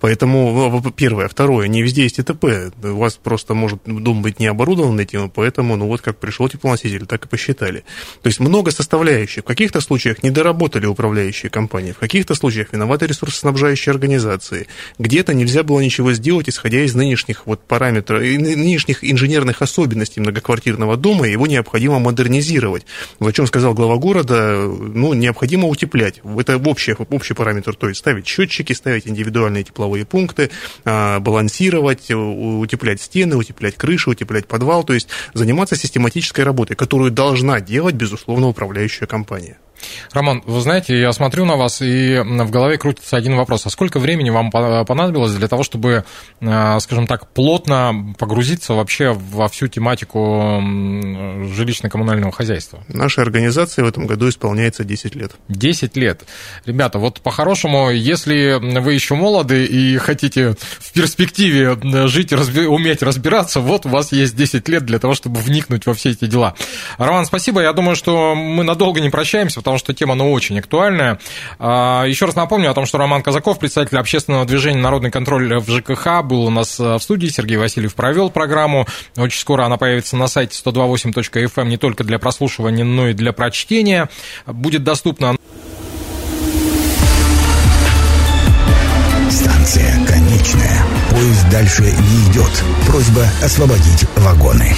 Поэтому, 0.00 0.82
первое. 0.96 1.28
Второе, 1.28 1.68
не 1.68 1.82
везде 1.82 2.02
есть 2.02 2.20
ИТП. 2.20 2.44
У 2.82 2.96
вас 2.96 3.16
просто 3.16 3.54
может 3.54 3.80
дом 3.84 4.22
быть 4.22 4.40
не 4.40 4.46
оборудован 4.46 4.98
этим, 5.00 5.30
поэтому, 5.30 5.76
ну, 5.76 5.86
вот 5.86 6.00
как 6.00 6.18
пришел 6.18 6.48
теплоноситель, 6.48 7.06
так 7.06 7.24
и 7.24 7.28
посчитали. 7.28 7.84
То 8.22 8.28
есть 8.28 8.40
много 8.40 8.70
составляющих. 8.70 9.44
В 9.44 9.46
каких-то 9.46 9.80
случаях 9.80 10.22
не 10.22 10.30
доработали 10.30 10.86
управляющие 10.86 11.50
компании, 11.50 11.92
в 11.92 11.98
каких-то 11.98 12.34
случаях 12.34 12.72
виноваты 12.72 13.06
ресурсоснабжающие 13.06 13.92
организации. 13.92 14.66
Где-то 14.98 15.34
нельзя 15.34 15.62
было 15.62 15.80
ничего 15.80 16.12
сделать, 16.12 16.48
исходя 16.48 16.80
из 16.80 16.94
нынешних 16.94 17.46
вот 17.46 17.60
параметров, 17.60 18.20
нынешних 18.20 19.02
инженерных 19.02 19.62
особенностей 19.62 20.20
многоквартирного 20.20 20.96
дома, 20.96 21.26
его 21.26 21.46
необходимо 21.46 21.98
модернизировать. 21.98 22.86
О 23.18 23.32
чем 23.32 23.46
сказал 23.46 23.74
глава 23.74 23.96
города, 23.96 24.68
ну, 24.68 25.14
необходимо 25.14 25.68
утеплять. 25.68 26.20
Это 26.38 26.58
общий, 26.58 26.92
общий 26.92 27.34
параметр, 27.34 27.74
то 27.74 27.88
есть 27.88 28.00
ставить 28.00 28.26
счетчики, 28.26 28.72
ставить 28.72 29.06
индивидуальные 29.06 29.37
тепловые 29.64 30.04
пункты, 30.04 30.50
а, 30.84 31.20
балансировать, 31.20 32.10
утеплять 32.10 33.00
стены, 33.00 33.36
утеплять 33.36 33.76
крышу, 33.76 34.10
утеплять 34.10 34.46
подвал, 34.46 34.84
то 34.84 34.94
есть 34.94 35.08
заниматься 35.34 35.76
систематической 35.76 36.44
работой, 36.44 36.74
которую 36.74 37.10
должна 37.10 37.60
делать, 37.60 37.94
безусловно, 37.94 38.48
управляющая 38.48 39.06
компания. 39.06 39.58
Роман, 40.12 40.42
вы 40.46 40.60
знаете, 40.60 40.98
я 40.98 41.12
смотрю 41.12 41.44
на 41.44 41.56
вас, 41.56 41.82
и 41.82 42.18
в 42.18 42.50
голове 42.50 42.78
крутится 42.78 43.16
один 43.16 43.36
вопрос. 43.36 43.66
А 43.66 43.70
сколько 43.70 43.98
времени 43.98 44.30
вам 44.30 44.50
понадобилось 44.50 45.32
для 45.32 45.48
того, 45.48 45.62
чтобы, 45.62 46.04
э, 46.40 46.80
скажем 46.80 47.06
так, 47.06 47.28
плотно 47.28 48.14
погрузиться 48.18 48.74
вообще 48.74 49.12
во 49.12 49.48
всю 49.48 49.68
тематику 49.68 50.18
жилищно-коммунального 50.60 52.32
хозяйства? 52.32 52.80
Нашей 52.88 53.22
организации 53.22 53.82
в 53.82 53.86
этом 53.86 54.06
году 54.06 54.28
исполняется 54.28 54.84
10 54.84 55.14
лет. 55.14 55.32
10 55.48 55.96
лет. 55.96 56.24
Ребята, 56.64 56.98
вот 56.98 57.20
по-хорошему, 57.20 57.90
если 57.90 58.58
вы 58.80 58.94
еще 58.94 59.14
молоды 59.14 59.64
и 59.64 59.96
хотите 59.98 60.54
в 60.78 60.92
перспективе 60.92 61.76
жить, 62.08 62.32
разби- 62.32 62.66
уметь 62.66 63.02
разбираться, 63.02 63.60
вот 63.60 63.86
у 63.86 63.88
вас 63.88 64.12
есть 64.12 64.36
10 64.36 64.68
лет 64.68 64.84
для 64.84 64.98
того, 64.98 65.14
чтобы 65.14 65.40
вникнуть 65.40 65.86
во 65.86 65.94
все 65.94 66.10
эти 66.10 66.26
дела. 66.26 66.54
Роман, 66.98 67.26
спасибо. 67.26 67.60
Я 67.62 67.72
думаю, 67.72 67.96
что 67.96 68.34
мы 68.34 68.64
надолго 68.64 69.00
не 69.00 69.10
прощаемся, 69.10 69.62
потому 69.68 69.78
что 69.78 69.92
тема, 69.92 70.14
ну, 70.14 70.32
очень 70.32 70.58
актуальная. 70.58 71.18
А, 71.58 72.04
Еще 72.04 72.24
раз 72.24 72.34
напомню 72.34 72.70
о 72.70 72.74
том, 72.74 72.86
что 72.86 72.96
Роман 72.96 73.22
Казаков, 73.22 73.58
представитель 73.58 73.98
общественного 73.98 74.46
движения 74.46 74.80
«Народный 74.80 75.10
контроль» 75.10 75.58
в 75.58 75.68
ЖКХ, 75.70 76.22
был 76.24 76.46
у 76.46 76.50
нас 76.50 76.80
э, 76.80 76.94
в 76.94 77.02
студии. 77.02 77.26
Сергей 77.26 77.58
Васильев 77.58 77.94
провел 77.94 78.30
программу. 78.30 78.86
Очень 79.18 79.40
скоро 79.40 79.66
она 79.66 79.76
появится 79.76 80.16
на 80.16 80.26
сайте 80.26 80.58
128.fm 80.64 81.50
эм 81.54 81.68
не 81.68 81.76
только 81.76 82.02
для 82.02 82.18
прослушивания, 82.18 82.84
но 82.84 83.08
и 83.08 83.12
для 83.12 83.34
прочтения. 83.34 84.08
Будет 84.46 84.84
доступна 84.84 85.36
Станция 89.30 90.06
конечная. 90.06 90.82
Поезд 91.10 91.50
дальше 91.50 91.82
не 91.82 92.32
идет. 92.32 92.64
Просьба 92.86 93.26
освободить 93.42 94.06
вагоны. 94.16 94.74